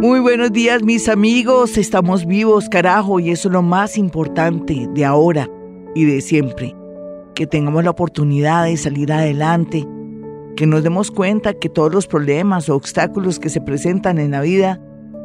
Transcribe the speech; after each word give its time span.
Muy 0.00 0.20
buenos 0.20 0.52
días 0.52 0.84
mis 0.84 1.08
amigos, 1.08 1.76
estamos 1.76 2.24
vivos 2.24 2.68
carajo 2.68 3.18
y 3.18 3.30
eso 3.30 3.48
es 3.48 3.52
lo 3.52 3.62
más 3.62 3.98
importante 3.98 4.88
de 4.94 5.04
ahora 5.04 5.50
y 5.92 6.04
de 6.04 6.20
siempre, 6.20 6.76
que 7.34 7.48
tengamos 7.48 7.82
la 7.82 7.90
oportunidad 7.90 8.66
de 8.66 8.76
salir 8.76 9.12
adelante, 9.12 9.84
que 10.54 10.68
nos 10.68 10.84
demos 10.84 11.10
cuenta 11.10 11.52
que 11.52 11.68
todos 11.68 11.92
los 11.92 12.06
problemas 12.06 12.68
o 12.68 12.76
obstáculos 12.76 13.40
que 13.40 13.48
se 13.48 13.60
presentan 13.60 14.20
en 14.20 14.30
la 14.30 14.40
vida 14.40 14.80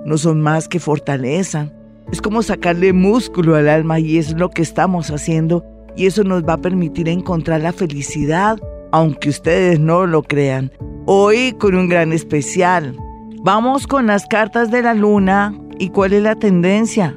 no 0.05 0.17
son 0.17 0.41
más 0.41 0.67
que 0.67 0.79
fortaleza. 0.79 1.71
Es 2.11 2.19
como 2.19 2.41
sacarle 2.41 2.93
músculo 2.93 3.55
al 3.55 3.69
alma 3.69 3.99
y 3.99 4.17
es 4.17 4.33
lo 4.33 4.49
que 4.49 4.63
estamos 4.63 5.11
haciendo 5.11 5.63
y 5.95 6.07
eso 6.07 6.23
nos 6.23 6.43
va 6.43 6.53
a 6.53 6.61
permitir 6.61 7.09
encontrar 7.09 7.61
la 7.61 7.73
felicidad, 7.73 8.57
aunque 8.91 9.29
ustedes 9.29 9.79
no 9.79 10.07
lo 10.07 10.23
crean. 10.23 10.71
Hoy 11.05 11.51
con 11.59 11.75
un 11.75 11.89
gran 11.89 12.11
especial, 12.11 12.97
Vamos 13.45 13.87
con 13.87 14.07
las 14.07 14.25
cartas 14.25 14.71
de 14.71 14.81
la 14.81 14.93
luna 14.93 15.53
y 15.77 15.89
cuál 15.89 16.13
es 16.13 16.23
la 16.23 16.35
tendencia 16.35 17.13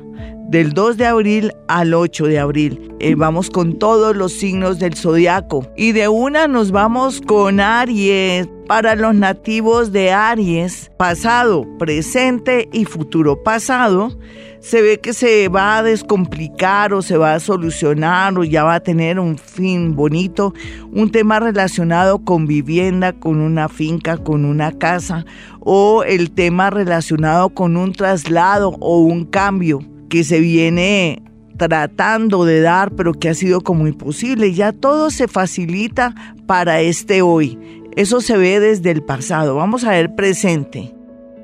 del 0.49 0.73
2 0.73 0.97
de 0.97 1.07
abril 1.07 1.53
al 1.69 1.95
8 1.95 2.27
de 2.27 2.41
abril. 2.41 2.93
Eh, 2.99 3.15
vamos 3.15 3.49
con 3.49 3.79
todos 3.79 4.17
los 4.17 4.33
signos 4.33 4.81
del 4.81 4.97
zodiaco. 4.97 5.71
Y 5.77 5.93
de 5.93 6.09
una 6.09 6.49
nos 6.49 6.73
vamos 6.73 7.21
con 7.21 7.61
Aries. 7.61 8.49
Para 8.67 8.97
los 8.97 9.15
nativos 9.15 9.93
de 9.93 10.11
Aries, 10.11 10.91
pasado, 10.97 11.65
presente 11.79 12.69
y 12.73 12.85
futuro 12.85 13.41
pasado, 13.45 14.19
se 14.59 14.83
ve 14.83 14.99
que 14.99 15.13
se 15.13 15.49
va 15.49 15.79
a 15.79 15.83
descomplicar 15.85 16.93
o 16.93 17.01
se 17.01 17.17
va 17.17 17.35
a 17.35 17.41
solucionar 17.41 18.37
o 18.37 18.43
ya 18.43 18.65
va 18.65 18.75
a 18.75 18.81
tener 18.81 19.21
un 19.21 19.39
fin 19.39 19.95
bonito, 19.95 20.53
un 20.91 21.13
tema 21.13 21.39
relacionado 21.39 22.25
con 22.25 22.49
vivienda, 22.49 23.13
con 23.13 23.41
una 23.41 23.69
finca, 23.69 24.17
con 24.19 24.45
una 24.45 24.73
casa 24.73 25.25
o 25.61 26.03
el 26.03 26.33
tema 26.33 26.71
relacionado 26.71 27.51
con 27.51 27.77
un 27.77 27.93
traslado 27.93 28.71
o 28.81 28.99
un 28.99 29.27
cambio 29.27 29.79
que 30.09 30.25
se 30.25 30.41
viene 30.41 31.23
tratando 31.57 32.45
de 32.45 32.61
dar, 32.61 32.91
pero 32.97 33.13
que 33.13 33.29
ha 33.29 33.35
sido 33.35 33.61
como 33.61 33.87
imposible. 33.87 34.53
Ya 34.53 34.73
todo 34.73 35.11
se 35.11 35.29
facilita 35.29 36.15
para 36.47 36.81
este 36.81 37.23
hoy. 37.23 37.59
Eso 37.97 38.21
se 38.21 38.37
ve 38.37 38.61
desde 38.61 38.91
el 38.91 39.03
pasado. 39.03 39.57
Vamos 39.57 39.85
a 39.85 39.91
ver 39.91 40.15
presente. 40.15 40.95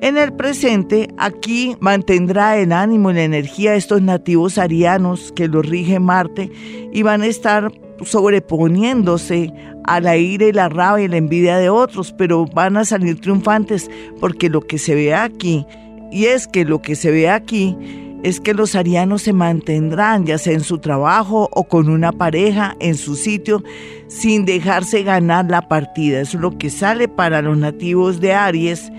En 0.02 0.18
el 0.18 0.34
presente, 0.34 1.08
aquí 1.16 1.76
mantendrá 1.80 2.58
el 2.58 2.72
ánimo 2.72 3.10
y 3.10 3.14
la 3.14 3.22
energía 3.22 3.74
estos 3.74 4.02
nativos 4.02 4.58
arianos 4.58 5.32
que 5.32 5.48
los 5.48 5.64
rige 5.64 5.98
Marte 5.98 6.50
y 6.92 7.02
van 7.02 7.22
a 7.22 7.26
estar 7.26 7.72
sobreponiéndose 8.04 9.52
a 9.84 10.00
la 10.00 10.16
ira 10.16 10.46
y 10.46 10.52
la 10.52 10.68
rabia 10.68 11.04
y 11.04 11.08
la 11.08 11.16
envidia 11.16 11.56
de 11.56 11.70
otros, 11.70 12.12
pero 12.12 12.46
van 12.46 12.76
a 12.76 12.84
salir 12.84 13.20
triunfantes 13.20 13.90
porque 14.20 14.50
lo 14.50 14.60
que 14.60 14.78
se 14.78 14.94
ve 14.94 15.14
aquí, 15.14 15.66
y 16.10 16.26
es 16.26 16.46
que 16.46 16.64
lo 16.64 16.82
que 16.82 16.96
se 16.96 17.10
ve 17.10 17.30
aquí 17.30 17.76
es 18.22 18.40
que 18.40 18.54
los 18.54 18.74
arianos 18.74 19.22
se 19.22 19.32
mantendrán, 19.32 20.26
ya 20.26 20.38
sea 20.38 20.52
en 20.52 20.62
su 20.62 20.78
trabajo 20.78 21.48
o 21.52 21.64
con 21.64 21.88
una 21.88 22.12
pareja, 22.12 22.76
en 22.78 22.94
su 22.94 23.16
sitio, 23.16 23.64
sin 24.06 24.44
dejarse 24.44 25.02
ganar 25.02 25.50
la 25.50 25.68
partida. 25.68 26.20
Eso 26.20 26.36
es 26.36 26.42
lo 26.42 26.56
que 26.56 26.70
sale 26.70 27.08
para 27.08 27.42
los 27.42 27.58
nativos 27.58 28.20
de 28.20 28.34
Aries 28.34 28.92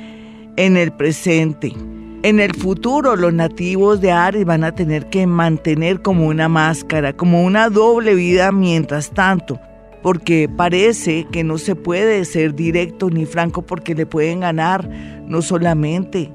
en 0.58 0.76
el 0.76 0.92
presente. 0.92 1.74
En 2.24 2.40
el 2.40 2.54
futuro 2.54 3.16
los 3.16 3.34
nativos 3.34 4.02
de 4.02 4.12
Aries 4.12 4.46
van 4.46 4.64
a 4.64 4.74
tener 4.74 5.10
que 5.10 5.26
mantener 5.26 6.02
como 6.02 6.28
una 6.28 6.50
máscara, 6.50 7.14
como 7.14 7.44
una 7.44 7.70
doble 7.70 8.16
vida 8.16 8.52
mientras 8.52 9.10
tanto, 9.12 9.60
porque 10.02 10.50
parece 10.50 11.26
que 11.32 11.44
no 11.44 11.58
se 11.58 11.76
puede 11.76 12.26
ser 12.26 12.56
directo 12.56 13.10
ni 13.10 13.26
franco 13.26 13.62
porque 13.62 13.96
le 13.96 14.06
pueden 14.06 14.42
ganar 14.42 14.90
no 15.28 15.42
solamente 15.42 16.32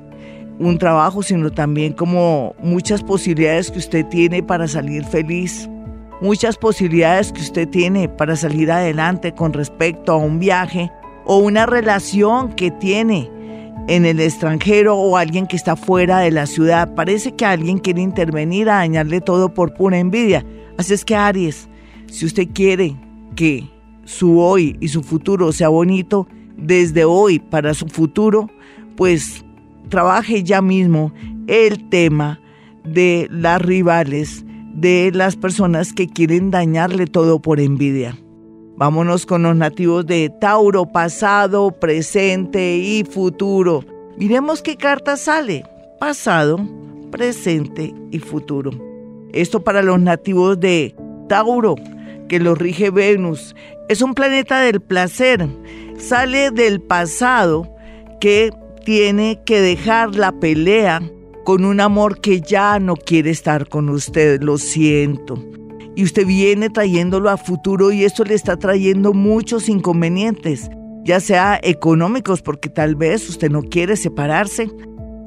un 0.58 0.78
trabajo, 0.78 1.22
sino 1.22 1.50
también 1.50 1.92
como 1.92 2.54
muchas 2.60 3.02
posibilidades 3.02 3.70
que 3.70 3.78
usted 3.78 4.06
tiene 4.06 4.42
para 4.42 4.66
salir 4.66 5.04
feliz, 5.04 5.68
muchas 6.20 6.56
posibilidades 6.56 7.32
que 7.32 7.40
usted 7.40 7.68
tiene 7.68 8.08
para 8.08 8.36
salir 8.36 8.70
adelante 8.70 9.32
con 9.32 9.52
respecto 9.52 10.12
a 10.12 10.16
un 10.16 10.38
viaje 10.38 10.90
o 11.24 11.38
una 11.38 11.66
relación 11.66 12.54
que 12.54 12.70
tiene 12.70 13.30
en 13.86 14.04
el 14.04 14.20
extranjero 14.20 14.96
o 14.96 15.16
alguien 15.16 15.46
que 15.46 15.56
está 15.56 15.76
fuera 15.76 16.18
de 16.18 16.30
la 16.30 16.46
ciudad. 16.46 16.94
Parece 16.94 17.32
que 17.32 17.44
alguien 17.44 17.78
quiere 17.78 18.02
intervenir 18.02 18.68
a 18.68 18.76
dañarle 18.76 19.20
todo 19.20 19.54
por 19.54 19.74
pura 19.74 19.98
envidia. 19.98 20.44
Así 20.76 20.94
es 20.94 21.04
que 21.04 21.14
Aries, 21.14 21.68
si 22.06 22.26
usted 22.26 22.48
quiere 22.52 22.96
que 23.34 23.68
su 24.04 24.40
hoy 24.40 24.76
y 24.80 24.88
su 24.88 25.02
futuro 25.02 25.52
sea 25.52 25.68
bonito, 25.68 26.26
desde 26.56 27.04
hoy 27.04 27.38
para 27.38 27.72
su 27.72 27.86
futuro, 27.86 28.50
pues 28.96 29.44
trabaje 29.88 30.42
ya 30.42 30.62
mismo 30.62 31.12
el 31.46 31.88
tema 31.88 32.40
de 32.84 33.28
las 33.30 33.60
rivales, 33.60 34.44
de 34.74 35.10
las 35.12 35.36
personas 35.36 35.92
que 35.92 36.08
quieren 36.08 36.50
dañarle 36.50 37.06
todo 37.06 37.40
por 37.40 37.60
envidia. 37.60 38.16
Vámonos 38.76 39.26
con 39.26 39.42
los 39.42 39.56
nativos 39.56 40.06
de 40.06 40.30
Tauro, 40.40 40.86
pasado, 40.86 41.72
presente 41.72 42.76
y 42.76 43.02
futuro. 43.04 43.84
Miremos 44.16 44.62
qué 44.62 44.76
carta 44.76 45.16
sale. 45.16 45.64
Pasado, 45.98 46.60
presente 47.10 47.92
y 48.12 48.20
futuro. 48.20 48.70
Esto 49.32 49.64
para 49.64 49.82
los 49.82 50.00
nativos 50.00 50.60
de 50.60 50.94
Tauro, 51.28 51.74
que 52.28 52.38
lo 52.38 52.54
rige 52.54 52.90
Venus. 52.90 53.56
Es 53.88 54.00
un 54.00 54.14
planeta 54.14 54.60
del 54.60 54.80
placer. 54.80 55.44
Sale 55.96 56.52
del 56.52 56.80
pasado 56.80 57.68
que 58.20 58.52
tiene 58.88 59.38
que 59.44 59.60
dejar 59.60 60.14
la 60.14 60.32
pelea 60.32 61.02
con 61.44 61.66
un 61.66 61.78
amor 61.78 62.22
que 62.22 62.40
ya 62.40 62.78
no 62.78 62.96
quiere 62.96 63.28
estar 63.28 63.68
con 63.68 63.90
usted, 63.90 64.40
lo 64.40 64.56
siento. 64.56 65.34
Y 65.94 66.04
usted 66.04 66.26
viene 66.26 66.70
trayéndolo 66.70 67.28
a 67.28 67.36
futuro 67.36 67.92
y 67.92 68.04
esto 68.04 68.24
le 68.24 68.32
está 68.32 68.56
trayendo 68.56 69.12
muchos 69.12 69.68
inconvenientes, 69.68 70.70
ya 71.04 71.20
sea 71.20 71.60
económicos, 71.62 72.40
porque 72.40 72.70
tal 72.70 72.94
vez 72.94 73.28
usted 73.28 73.50
no 73.50 73.60
quiere 73.60 73.94
separarse, 73.94 74.70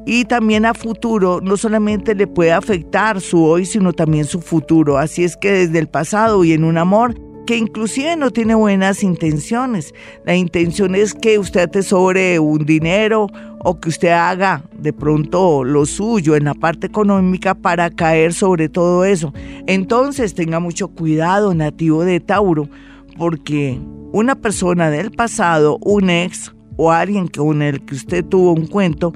y 0.07 0.25
también 0.25 0.65
a 0.65 0.73
futuro 0.73 1.39
no 1.39 1.55
solamente 1.55 2.15
le 2.15 2.25
puede 2.25 2.53
afectar 2.53 3.21
su 3.21 3.43
hoy, 3.43 3.67
sino 3.67 3.93
también 3.93 4.25
su 4.25 4.41
futuro. 4.41 4.97
Así 4.97 5.23
es 5.23 5.37
que 5.37 5.51
desde 5.51 5.77
el 5.77 5.87
pasado 5.87 6.43
y 6.43 6.53
en 6.53 6.63
un 6.63 6.79
amor 6.79 7.13
que 7.45 7.57
inclusive 7.57 8.15
no 8.15 8.31
tiene 8.31 8.55
buenas 8.55 9.03
intenciones. 9.03 9.93
La 10.25 10.35
intención 10.35 10.95
es 10.95 11.13
que 11.13 11.37
usted 11.37 11.61
atesore 11.61 12.39
un 12.39 12.65
dinero 12.65 13.27
o 13.63 13.79
que 13.79 13.89
usted 13.89 14.09
haga 14.09 14.63
de 14.77 14.93
pronto 14.93 15.63
lo 15.63 15.85
suyo 15.85 16.35
en 16.35 16.45
la 16.45 16.53
parte 16.53 16.87
económica 16.87 17.55
para 17.55 17.89
caer 17.89 18.33
sobre 18.33 18.69
todo 18.69 19.05
eso. 19.05 19.33
Entonces 19.67 20.33
tenga 20.33 20.59
mucho 20.59 20.87
cuidado 20.89 21.53
nativo 21.53 22.03
de 22.03 22.19
Tauro, 22.19 22.69
porque 23.17 23.79
una 24.11 24.35
persona 24.35 24.89
del 24.89 25.11
pasado, 25.11 25.77
un 25.81 26.09
ex 26.09 26.53
o 26.77 26.91
alguien 26.91 27.27
con 27.27 27.61
el 27.61 27.85
que 27.85 27.95
usted 27.95 28.25
tuvo 28.25 28.53
un 28.53 28.67
cuento, 28.67 29.13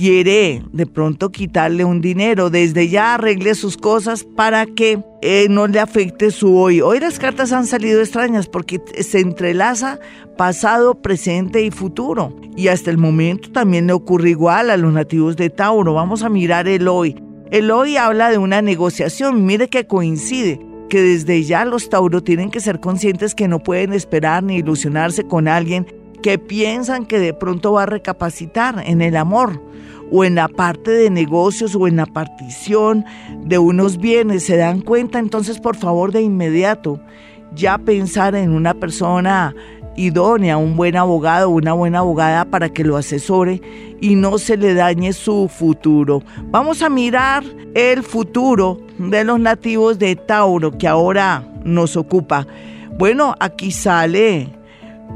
quiere 0.00 0.62
de 0.72 0.86
pronto 0.86 1.30
quitarle 1.30 1.84
un 1.84 2.00
dinero, 2.00 2.48
desde 2.48 2.88
ya 2.88 3.14
arregle 3.14 3.54
sus 3.54 3.76
cosas 3.76 4.24
para 4.24 4.64
que 4.64 4.98
eh, 5.20 5.46
no 5.50 5.66
le 5.66 5.78
afecte 5.78 6.30
su 6.30 6.56
hoy. 6.56 6.80
Hoy 6.80 7.00
las 7.00 7.18
cartas 7.18 7.52
han 7.52 7.66
salido 7.66 8.00
extrañas 8.00 8.48
porque 8.48 8.80
se 8.98 9.20
entrelaza 9.20 10.00
pasado, 10.38 11.02
presente 11.02 11.62
y 11.62 11.70
futuro. 11.70 12.34
Y 12.56 12.68
hasta 12.68 12.90
el 12.90 12.96
momento 12.96 13.52
también 13.52 13.86
le 13.88 13.92
ocurre 13.92 14.30
igual 14.30 14.70
a 14.70 14.78
los 14.78 14.90
nativos 14.90 15.36
de 15.36 15.50
Tauro. 15.50 15.92
Vamos 15.92 16.22
a 16.22 16.30
mirar 16.30 16.66
el 16.66 16.88
hoy. 16.88 17.22
El 17.50 17.70
hoy 17.70 17.98
habla 17.98 18.30
de 18.30 18.38
una 18.38 18.62
negociación, 18.62 19.44
mire 19.44 19.68
que 19.68 19.86
coincide 19.86 20.60
que 20.88 21.02
desde 21.02 21.42
ya 21.42 21.66
los 21.66 21.90
Tauro 21.90 22.22
tienen 22.22 22.50
que 22.50 22.60
ser 22.60 22.80
conscientes 22.80 23.34
que 23.34 23.48
no 23.48 23.58
pueden 23.58 23.92
esperar 23.92 24.42
ni 24.44 24.56
ilusionarse 24.56 25.24
con 25.24 25.46
alguien 25.46 25.86
que 26.22 26.38
piensan 26.38 27.04
que 27.04 27.18
de 27.18 27.34
pronto 27.34 27.72
va 27.72 27.82
a 27.82 27.86
recapacitar 27.86 28.82
en 28.86 29.02
el 29.02 29.16
amor 29.16 29.60
o 30.10 30.24
en 30.24 30.34
la 30.34 30.48
parte 30.48 30.90
de 30.90 31.10
negocios 31.10 31.74
o 31.74 31.86
en 31.86 31.96
la 31.96 32.06
partición 32.06 33.04
de 33.44 33.58
unos 33.58 33.98
bienes, 33.98 34.44
se 34.44 34.56
dan 34.56 34.80
cuenta, 34.80 35.18
entonces 35.18 35.58
por 35.60 35.76
favor 35.76 36.12
de 36.12 36.22
inmediato 36.22 37.00
ya 37.54 37.78
pensar 37.78 38.34
en 38.34 38.52
una 38.52 38.74
persona 38.74 39.54
idónea, 39.96 40.56
un 40.56 40.76
buen 40.76 40.96
abogado 40.96 41.50
una 41.50 41.72
buena 41.72 41.98
abogada 41.98 42.44
para 42.44 42.68
que 42.68 42.84
lo 42.84 42.96
asesore 42.96 43.60
y 44.00 44.14
no 44.14 44.38
se 44.38 44.56
le 44.56 44.74
dañe 44.74 45.12
su 45.12 45.48
futuro. 45.48 46.22
Vamos 46.44 46.82
a 46.82 46.88
mirar 46.88 47.44
el 47.74 48.02
futuro 48.02 48.78
de 48.98 49.24
los 49.24 49.40
nativos 49.40 49.98
de 49.98 50.16
Tauro 50.16 50.76
que 50.78 50.88
ahora 50.88 51.44
nos 51.64 51.96
ocupa. 51.96 52.46
Bueno, 52.98 53.34
aquí 53.40 53.72
sale 53.72 54.48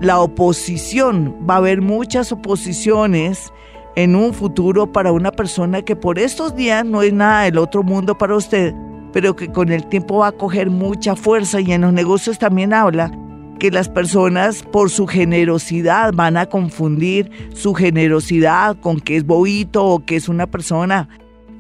la 0.01 0.21
oposición. 0.21 1.35
Va 1.49 1.55
a 1.55 1.59
haber 1.59 1.81
muchas 1.81 2.33
oposiciones 2.33 3.53
en 3.97 4.17
un 4.17 4.35
futuro 4.35 4.91
para 4.91 5.13
una 5.13 5.31
persona 5.31 5.83
que 5.83 5.97
por 5.97 6.19
estos 6.19 6.57
días 6.57 6.85
no 6.85 7.03
es 7.03 7.13
nada 7.13 7.43
del 7.43 7.59
otro 7.59 7.83
mundo 7.83 8.17
para 8.19 8.37
usted, 8.37 8.75
pero 9.13 9.37
que 9.37 9.53
con 9.53 9.71
el 9.71 9.87
tiempo 9.87 10.19
va 10.19 10.29
a 10.29 10.33
coger 10.33 10.71
mucha 10.71 11.17
fuerza 11.17 11.61
y 11.61 11.73
en 11.73 11.83
los 11.83 11.93
negocios 11.93 12.39
también 12.39 12.73
habla 12.73 13.11
que 13.59 13.71
las 13.71 13.89
personas 13.89 14.63
por 14.63 14.91
su 14.91 15.07
generosidad 15.07 16.13
van 16.13 16.37
a 16.37 16.47
confundir 16.47 17.31
su 17.55 17.73
generosidad 17.73 18.77
con 18.81 19.01
que 19.01 19.17
es 19.17 19.25
bobito 19.25 19.85
o 19.85 20.05
que 20.05 20.17
es 20.17 20.29
una 20.29 20.47
persona 20.47 21.09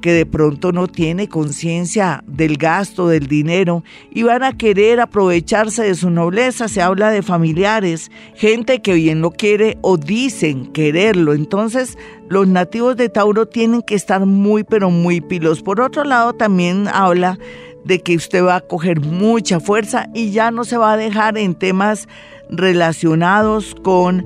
que 0.04 0.12
de 0.12 0.26
pronto 0.26 0.70
no 0.70 0.86
tiene 0.86 1.30
conciencia 1.30 2.22
del 2.26 2.58
gasto 2.58 3.08
del 3.08 3.26
dinero 3.26 3.84
y 4.10 4.22
van 4.22 4.42
a 4.42 4.54
querer 4.54 5.00
aprovecharse 5.00 5.82
de 5.82 5.94
su 5.94 6.10
nobleza. 6.10 6.68
Se 6.68 6.82
habla 6.82 7.10
de 7.10 7.22
familiares, 7.22 8.10
gente 8.34 8.82
que 8.82 8.92
bien 8.92 9.22
lo 9.22 9.30
quiere 9.30 9.78
o 9.80 9.96
dicen 9.96 10.66
quererlo. 10.74 11.32
Entonces, 11.32 11.96
los 12.28 12.46
nativos 12.46 12.98
de 12.98 13.08
Tauro 13.08 13.46
tienen 13.46 13.80
que 13.80 13.94
estar 13.94 14.26
muy, 14.26 14.62
pero 14.62 14.90
muy 14.90 15.22
pilos. 15.22 15.62
Por 15.62 15.80
otro 15.80 16.04
lado, 16.04 16.34
también 16.34 16.86
habla 16.92 17.38
de 17.86 18.00
que 18.00 18.14
usted 18.14 18.44
va 18.44 18.56
a 18.56 18.60
coger 18.60 19.00
mucha 19.00 19.58
fuerza 19.58 20.10
y 20.12 20.32
ya 20.32 20.50
no 20.50 20.64
se 20.64 20.76
va 20.76 20.92
a 20.92 20.96
dejar 20.98 21.38
en 21.38 21.54
temas 21.54 22.08
relacionados 22.50 23.74
con 23.82 24.22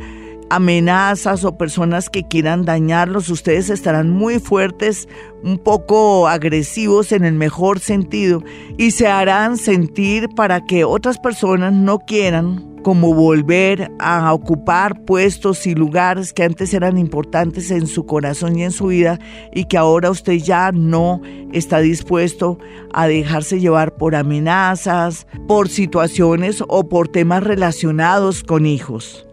amenazas 0.51 1.45
o 1.45 1.57
personas 1.57 2.09
que 2.11 2.27
quieran 2.27 2.65
dañarlos, 2.65 3.29
ustedes 3.29 3.71
estarán 3.71 4.11
muy 4.11 4.39
fuertes, 4.39 5.09
un 5.43 5.59
poco 5.59 6.29
agresivos 6.29 7.13
en 7.13 7.25
el 7.25 7.35
mejor 7.35 7.81
sentido 7.81 8.43
y 8.77 8.93
se 8.93 9.07
harán 9.07 9.57
sentir 9.57 10.29
para 10.35 10.65
que 10.65 10.85
otras 10.85 11.19
personas 11.19 11.73
no 11.73 12.01
quieran 12.01 12.69
como 12.83 13.13
volver 13.13 13.91
a 13.99 14.33
ocupar 14.33 15.05
puestos 15.05 15.67
y 15.67 15.75
lugares 15.75 16.33
que 16.33 16.45
antes 16.45 16.73
eran 16.73 16.97
importantes 16.97 17.71
en 17.71 17.87
su 17.87 18.07
corazón 18.07 18.59
y 18.59 18.63
en 18.63 18.73
su 18.73 18.87
vida 18.87 19.19
y 19.53 19.65
que 19.65 19.77
ahora 19.77 20.11
usted 20.11 20.35
ya 20.35 20.73
no 20.73 21.21
está 21.53 21.81
dispuesto 21.81 22.59
a 22.95 23.07
dejarse 23.07 23.61
llevar 23.61 23.97
por 23.97 24.15
amenazas, 24.15 25.27
por 25.47 25.69
situaciones 25.69 26.63
o 26.67 26.89
por 26.89 27.09
temas 27.09 27.43
relacionados 27.43 28.43
con 28.43 28.65
hijos. 28.65 29.28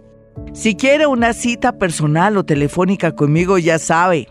Si 0.54 0.76
quiere 0.76 1.08
una 1.08 1.34
cita 1.34 1.78
personal 1.78 2.38
o 2.38 2.46
telefónica 2.46 3.16
conmigo, 3.16 3.58
ya 3.58 3.80
sabe. 3.80 4.28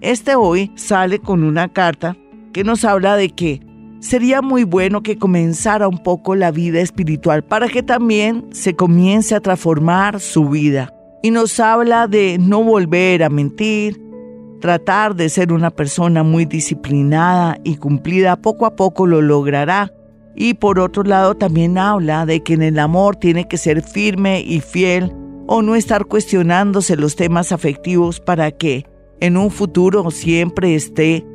Este 0.01 0.35
hoy 0.35 0.71
sale 0.75 1.19
con 1.19 1.43
una 1.43 1.67
carta 1.69 2.15
que 2.53 2.63
nos 2.63 2.85
habla 2.85 3.15
de 3.15 3.29
que 3.29 3.61
sería 3.99 4.41
muy 4.41 4.63
bueno 4.63 5.03
que 5.03 5.17
comenzara 5.17 5.87
un 5.87 5.99
poco 6.01 6.35
la 6.35 6.51
vida 6.51 6.81
espiritual 6.81 7.43
para 7.43 7.67
que 7.67 7.83
también 7.83 8.47
se 8.51 8.75
comience 8.75 9.35
a 9.35 9.41
transformar 9.41 10.19
su 10.19 10.49
vida. 10.49 10.93
Y 11.23 11.31
nos 11.31 11.59
habla 11.59 12.07
de 12.07 12.37
no 12.39 12.63
volver 12.63 13.23
a 13.23 13.29
mentir, 13.29 14.01
tratar 14.61 15.15
de 15.15 15.27
ser 15.27 15.51
una 15.51 15.71
persona 15.71 16.23
muy 16.23 16.45
disciplinada 16.45 17.57
y 17.65 17.75
cumplida, 17.75 18.37
poco 18.37 18.65
a 18.65 18.77
poco 18.77 19.05
lo 19.05 19.21
logrará. 19.21 19.91
Y 20.33 20.53
por 20.53 20.79
otro 20.79 21.03
lado 21.03 21.35
también 21.35 21.77
habla 21.77 22.25
de 22.25 22.41
que 22.41 22.53
en 22.53 22.61
el 22.61 22.79
amor 22.79 23.17
tiene 23.17 23.49
que 23.49 23.57
ser 23.57 23.83
firme 23.83 24.41
y 24.41 24.61
fiel 24.61 25.11
o 25.47 25.61
no 25.61 25.75
estar 25.75 26.05
cuestionándose 26.05 26.95
los 26.95 27.17
temas 27.17 27.51
afectivos 27.51 28.21
para 28.21 28.51
que 28.51 28.85
en 29.19 29.35
un 29.35 29.51
futuro 29.51 30.09
siempre 30.09 30.75
esté 30.75 31.25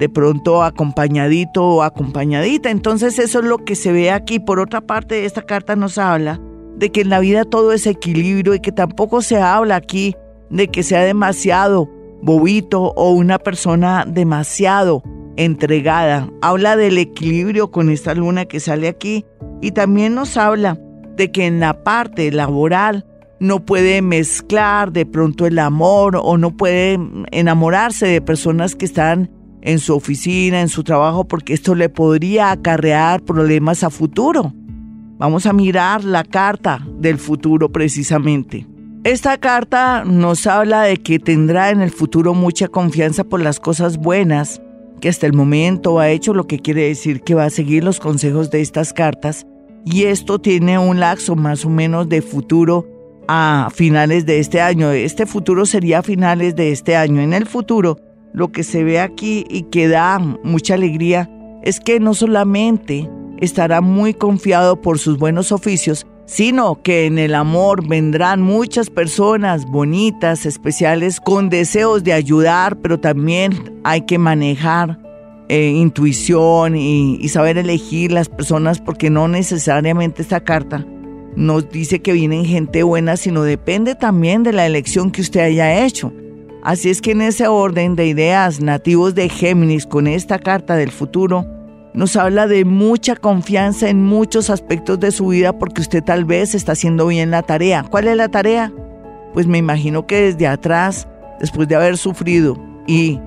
de 0.00 0.08
pronto 0.08 0.64
acompañadito 0.64 1.64
o 1.64 1.82
acompañadita. 1.82 2.70
Entonces 2.70 3.20
eso 3.20 3.38
es 3.38 3.44
lo 3.44 3.58
que 3.58 3.76
se 3.76 3.92
ve 3.92 4.10
aquí. 4.10 4.40
Por 4.40 4.58
otra 4.58 4.80
parte, 4.80 5.26
esta 5.26 5.42
carta 5.42 5.76
nos 5.76 5.98
habla 5.98 6.40
de 6.76 6.90
que 6.90 7.02
en 7.02 7.10
la 7.10 7.20
vida 7.20 7.44
todo 7.44 7.72
es 7.72 7.86
equilibrio 7.86 8.54
y 8.54 8.60
que 8.60 8.72
tampoco 8.72 9.22
se 9.22 9.40
habla 9.40 9.76
aquí 9.76 10.16
de 10.48 10.68
que 10.68 10.82
sea 10.82 11.04
demasiado 11.04 11.88
bobito 12.22 12.92
o 12.96 13.12
una 13.12 13.38
persona 13.38 14.04
demasiado 14.06 15.02
entregada. 15.36 16.28
Habla 16.42 16.76
del 16.76 16.98
equilibrio 16.98 17.70
con 17.70 17.90
esta 17.90 18.14
luna 18.14 18.44
que 18.44 18.60
sale 18.60 18.88
aquí 18.88 19.24
y 19.60 19.72
también 19.72 20.14
nos 20.14 20.36
habla 20.36 20.78
de 21.16 21.30
que 21.32 21.46
en 21.46 21.60
la 21.60 21.82
parte 21.82 22.30
laboral 22.30 23.06
no 23.40 23.64
puede 23.64 24.02
mezclar 24.02 24.92
de 24.92 25.06
pronto 25.06 25.46
el 25.46 25.58
amor 25.58 26.18
o 26.22 26.36
no 26.36 26.56
puede 26.56 26.98
enamorarse 27.30 28.06
de 28.06 28.20
personas 28.20 28.76
que 28.76 28.84
están 28.84 29.30
en 29.62 29.78
su 29.78 29.94
oficina, 29.94 30.60
en 30.60 30.68
su 30.68 30.84
trabajo, 30.84 31.24
porque 31.24 31.54
esto 31.54 31.74
le 31.74 31.88
podría 31.88 32.50
acarrear 32.50 33.22
problemas 33.22 33.82
a 33.82 33.90
futuro. 33.90 34.52
Vamos 35.18 35.46
a 35.46 35.52
mirar 35.52 36.04
la 36.04 36.24
carta 36.24 36.86
del 36.98 37.18
futuro 37.18 37.70
precisamente. 37.70 38.66
Esta 39.02 39.38
carta 39.38 40.04
nos 40.04 40.46
habla 40.46 40.82
de 40.82 40.98
que 40.98 41.18
tendrá 41.18 41.70
en 41.70 41.80
el 41.80 41.90
futuro 41.90 42.34
mucha 42.34 42.68
confianza 42.68 43.24
por 43.24 43.40
las 43.40 43.58
cosas 43.58 43.96
buenas, 43.96 44.60
que 45.00 45.08
hasta 45.08 45.26
el 45.26 45.32
momento 45.32 46.00
ha 46.00 46.10
hecho 46.10 46.34
lo 46.34 46.46
que 46.46 46.58
quiere 46.58 46.82
decir 46.82 47.22
que 47.22 47.34
va 47.34 47.44
a 47.44 47.50
seguir 47.50 47.82
los 47.82 47.98
consejos 47.98 48.50
de 48.50 48.60
estas 48.60 48.92
cartas 48.92 49.46
y 49.86 50.04
esto 50.04 50.38
tiene 50.38 50.78
un 50.78 51.00
laxo 51.00 51.34
más 51.34 51.64
o 51.64 51.70
menos 51.70 52.10
de 52.10 52.20
futuro 52.20 52.86
a 53.26 53.70
finales 53.74 54.26
de 54.26 54.38
este 54.38 54.60
año. 54.60 54.90
Este 54.90 55.24
futuro 55.24 55.64
sería 55.64 56.00
a 56.00 56.02
finales 56.02 56.54
de 56.54 56.70
este 56.70 56.94
año. 56.94 57.22
En 57.22 57.32
el 57.32 57.46
futuro, 57.46 57.96
lo 58.34 58.52
que 58.52 58.64
se 58.64 58.84
ve 58.84 59.00
aquí 59.00 59.46
y 59.48 59.62
que 59.62 59.88
da 59.88 60.18
mucha 60.18 60.74
alegría 60.74 61.30
es 61.62 61.80
que 61.80 62.00
no 62.00 62.12
solamente 62.12 63.08
estará 63.38 63.80
muy 63.80 64.12
confiado 64.12 64.82
por 64.82 64.98
sus 64.98 65.16
buenos 65.16 65.52
oficios, 65.52 66.06
sino 66.30 66.80
que 66.80 67.06
en 67.06 67.18
el 67.18 67.34
amor 67.34 67.88
vendrán 67.88 68.40
muchas 68.40 68.88
personas 68.88 69.66
bonitas, 69.66 70.46
especiales, 70.46 71.18
con 71.18 71.48
deseos 71.48 72.04
de 72.04 72.12
ayudar, 72.12 72.76
pero 72.76 73.00
también 73.00 73.80
hay 73.82 74.02
que 74.02 74.16
manejar 74.16 75.00
eh, 75.48 75.72
intuición 75.74 76.76
y, 76.76 77.16
y 77.16 77.28
saber 77.30 77.58
elegir 77.58 78.12
las 78.12 78.28
personas 78.28 78.80
porque 78.80 79.10
no 79.10 79.26
necesariamente 79.26 80.22
esta 80.22 80.38
carta 80.38 80.86
nos 81.34 81.68
dice 81.68 82.00
que 82.00 82.12
vienen 82.12 82.44
gente 82.44 82.84
buena, 82.84 83.16
sino 83.16 83.42
depende 83.42 83.96
también 83.96 84.44
de 84.44 84.52
la 84.52 84.66
elección 84.66 85.10
que 85.10 85.22
usted 85.22 85.40
haya 85.40 85.84
hecho. 85.84 86.12
Así 86.62 86.90
es 86.90 87.02
que 87.02 87.10
en 87.10 87.22
ese 87.22 87.48
orden 87.48 87.96
de 87.96 88.06
ideas 88.06 88.60
nativos 88.60 89.16
de 89.16 89.28
Géminis 89.28 89.84
con 89.84 90.06
esta 90.06 90.38
carta 90.38 90.76
del 90.76 90.92
futuro, 90.92 91.44
nos 91.92 92.16
habla 92.16 92.46
de 92.46 92.64
mucha 92.64 93.16
confianza 93.16 93.88
en 93.88 94.02
muchos 94.02 94.50
aspectos 94.50 95.00
de 95.00 95.10
su 95.10 95.28
vida 95.28 95.58
porque 95.58 95.80
usted 95.82 96.02
tal 96.02 96.24
vez 96.24 96.54
está 96.54 96.72
haciendo 96.72 97.06
bien 97.06 97.30
la 97.30 97.42
tarea. 97.42 97.84
¿Cuál 97.88 98.08
es 98.08 98.16
la 98.16 98.28
tarea? 98.28 98.72
Pues 99.34 99.46
me 99.46 99.58
imagino 99.58 100.06
que 100.06 100.20
desde 100.22 100.46
atrás, 100.46 101.08
después 101.40 101.68
de 101.68 101.76
haber 101.76 101.96
sufrido 101.96 102.56
y 102.86 103.18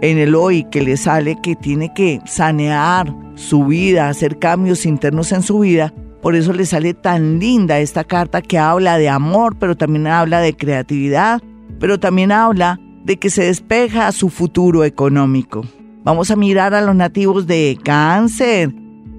en 0.00 0.18
el 0.18 0.34
hoy 0.34 0.64
que 0.64 0.82
le 0.82 0.96
sale 0.96 1.36
que 1.42 1.56
tiene 1.56 1.92
que 1.94 2.20
sanear 2.24 3.14
su 3.34 3.66
vida, 3.66 4.08
hacer 4.08 4.38
cambios 4.38 4.86
internos 4.86 5.32
en 5.32 5.42
su 5.42 5.60
vida. 5.60 5.92
Por 6.20 6.34
eso 6.34 6.52
le 6.52 6.66
sale 6.66 6.94
tan 6.94 7.38
linda 7.38 7.78
esta 7.78 8.04
carta 8.04 8.42
que 8.42 8.58
habla 8.58 8.98
de 8.98 9.08
amor, 9.08 9.56
pero 9.58 9.76
también 9.76 10.08
habla 10.08 10.40
de 10.40 10.56
creatividad, 10.56 11.40
pero 11.78 12.00
también 12.00 12.32
habla 12.32 12.80
de 13.04 13.18
que 13.18 13.30
se 13.30 13.44
despeja 13.44 14.10
su 14.12 14.28
futuro 14.28 14.84
económico. 14.84 15.64
Vamos 16.08 16.30
a 16.30 16.36
mirar 16.36 16.72
a 16.72 16.80
los 16.80 16.96
nativos 16.96 17.46
de 17.46 17.78
cáncer, 17.84 18.72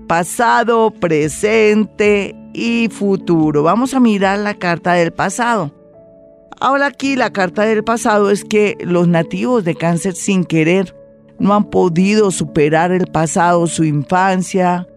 pasado, 0.08 0.90
presente 0.90 2.36
y 2.52 2.90
futuro. 2.90 3.62
Vamos 3.62 3.94
a 3.94 4.00
mirar 4.00 4.40
la 4.40 4.56
carta 4.56 4.94
del 4.94 5.12
pasado. 5.12 5.72
Ahora 6.60 6.88
aquí 6.88 7.16
la 7.16 7.32
carta 7.32 7.62
del 7.62 7.84
pasado 7.84 8.32
es 8.32 8.44
que 8.44 8.76
los 8.82 9.08
nativos 9.08 9.66
de 9.66 9.76
cáncer 9.76 10.16
sin 10.16 10.44
querer 10.44 10.96
no 11.38 11.54
han 11.54 11.70
podido 11.70 12.32
superar 12.32 12.92
el 12.92 13.06
pasado, 13.06 13.68
su 13.68 13.84
infancia, 13.84 14.88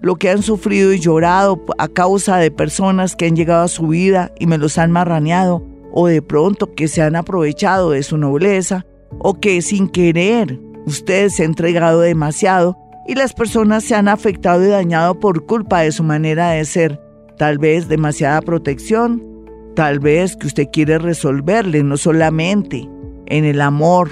lo 0.00 0.16
que 0.16 0.30
han 0.30 0.40
sufrido 0.40 0.90
y 0.94 1.00
llorado 1.00 1.62
a 1.76 1.86
causa 1.86 2.38
de 2.38 2.50
personas 2.50 3.14
que 3.14 3.26
han 3.26 3.36
llegado 3.36 3.64
a 3.64 3.68
su 3.68 3.88
vida 3.88 4.32
y 4.40 4.46
me 4.46 4.56
los 4.56 4.78
han 4.78 4.90
marraneado, 4.90 5.62
o 5.92 6.06
de 6.06 6.22
pronto 6.22 6.72
que 6.72 6.88
se 6.88 7.02
han 7.02 7.14
aprovechado 7.14 7.90
de 7.90 8.02
su 8.02 8.16
nobleza, 8.16 8.86
o 9.18 9.38
que 9.38 9.60
sin 9.60 9.90
querer 9.90 10.58
ustedes 10.86 11.36
se 11.36 11.44
han 11.44 11.50
entregado 11.50 12.00
demasiado 12.00 12.76
y 13.06 13.14
las 13.14 13.32
personas 13.32 13.84
se 13.84 13.94
han 13.94 14.08
afectado 14.08 14.64
y 14.64 14.68
dañado 14.68 15.18
por 15.18 15.46
culpa 15.46 15.80
de 15.80 15.92
su 15.92 16.02
manera 16.02 16.50
de 16.50 16.64
ser, 16.64 17.00
tal 17.36 17.58
vez 17.58 17.88
demasiada 17.88 18.40
protección, 18.42 19.22
tal 19.74 19.98
vez 19.98 20.36
que 20.36 20.46
usted 20.46 20.68
quiere 20.72 20.98
resolverle 20.98 21.82
no 21.82 21.96
solamente 21.96 22.88
en 23.26 23.44
el 23.44 23.60
amor 23.60 24.10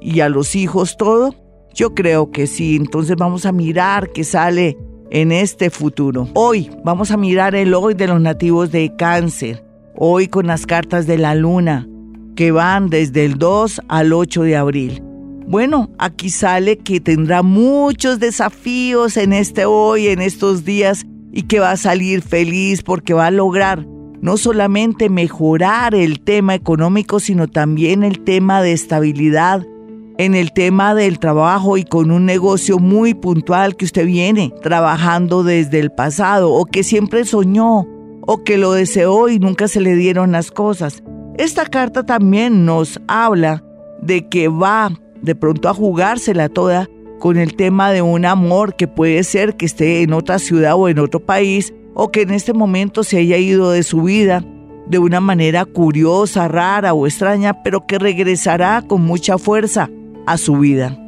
y 0.00 0.20
a 0.20 0.28
los 0.28 0.54
hijos 0.54 0.96
todo. 0.96 1.34
Yo 1.74 1.94
creo 1.94 2.30
que 2.30 2.46
sí, 2.46 2.76
entonces 2.76 3.16
vamos 3.16 3.46
a 3.46 3.52
mirar 3.52 4.10
qué 4.12 4.22
sale 4.24 4.78
en 5.10 5.32
este 5.32 5.70
futuro. 5.70 6.28
Hoy 6.34 6.70
vamos 6.84 7.10
a 7.10 7.16
mirar 7.16 7.54
el 7.54 7.74
hoy 7.74 7.94
de 7.94 8.06
los 8.06 8.20
nativos 8.20 8.70
de 8.70 8.94
cáncer, 8.96 9.64
hoy 9.96 10.28
con 10.28 10.46
las 10.46 10.66
cartas 10.66 11.06
de 11.06 11.18
la 11.18 11.34
luna, 11.34 11.88
que 12.36 12.52
van 12.52 12.90
desde 12.90 13.24
el 13.24 13.38
2 13.38 13.82
al 13.88 14.12
8 14.12 14.42
de 14.42 14.56
abril. 14.56 15.02
Bueno, 15.46 15.90
aquí 15.98 16.30
sale 16.30 16.78
que 16.78 17.00
tendrá 17.00 17.42
muchos 17.42 18.18
desafíos 18.18 19.16
en 19.16 19.32
este 19.32 19.66
hoy, 19.66 20.08
en 20.08 20.20
estos 20.20 20.64
días, 20.64 21.04
y 21.32 21.42
que 21.42 21.60
va 21.60 21.72
a 21.72 21.76
salir 21.76 22.22
feliz 22.22 22.82
porque 22.82 23.12
va 23.12 23.26
a 23.26 23.30
lograr 23.30 23.86
no 24.22 24.38
solamente 24.38 25.10
mejorar 25.10 25.94
el 25.94 26.20
tema 26.20 26.54
económico, 26.54 27.20
sino 27.20 27.46
también 27.46 28.04
el 28.04 28.20
tema 28.20 28.62
de 28.62 28.72
estabilidad, 28.72 29.66
en 30.16 30.34
el 30.34 30.52
tema 30.52 30.94
del 30.94 31.18
trabajo 31.18 31.76
y 31.76 31.84
con 31.84 32.10
un 32.10 32.24
negocio 32.24 32.78
muy 32.78 33.12
puntual 33.12 33.76
que 33.76 33.84
usted 33.84 34.06
viene 34.06 34.54
trabajando 34.62 35.42
desde 35.42 35.78
el 35.78 35.90
pasado 35.90 36.52
o 36.52 36.64
que 36.64 36.84
siempre 36.84 37.24
soñó 37.26 37.86
o 38.22 38.44
que 38.44 38.56
lo 38.56 38.72
deseó 38.72 39.28
y 39.28 39.38
nunca 39.38 39.68
se 39.68 39.82
le 39.82 39.94
dieron 39.94 40.32
las 40.32 40.50
cosas. 40.50 41.02
Esta 41.36 41.66
carta 41.66 42.06
también 42.06 42.64
nos 42.64 43.00
habla 43.08 43.62
de 44.00 44.28
que 44.28 44.48
va 44.48 44.90
de 45.24 45.34
pronto 45.34 45.68
a 45.68 45.74
jugársela 45.74 46.48
toda 46.48 46.88
con 47.18 47.38
el 47.38 47.56
tema 47.56 47.90
de 47.90 48.02
un 48.02 48.26
amor 48.26 48.76
que 48.76 48.86
puede 48.86 49.24
ser 49.24 49.56
que 49.56 49.66
esté 49.66 50.02
en 50.02 50.12
otra 50.12 50.38
ciudad 50.38 50.74
o 50.76 50.88
en 50.88 50.98
otro 50.98 51.20
país 51.20 51.72
o 51.94 52.10
que 52.10 52.22
en 52.22 52.30
este 52.30 52.52
momento 52.52 53.02
se 53.02 53.18
haya 53.18 53.38
ido 53.38 53.70
de 53.70 53.82
su 53.82 54.02
vida 54.02 54.44
de 54.86 54.98
una 54.98 55.20
manera 55.20 55.64
curiosa, 55.64 56.48
rara 56.48 56.92
o 56.92 57.06
extraña, 57.06 57.62
pero 57.62 57.86
que 57.86 57.98
regresará 57.98 58.82
con 58.82 59.02
mucha 59.02 59.38
fuerza 59.38 59.88
a 60.26 60.36
su 60.36 60.58
vida. 60.58 60.98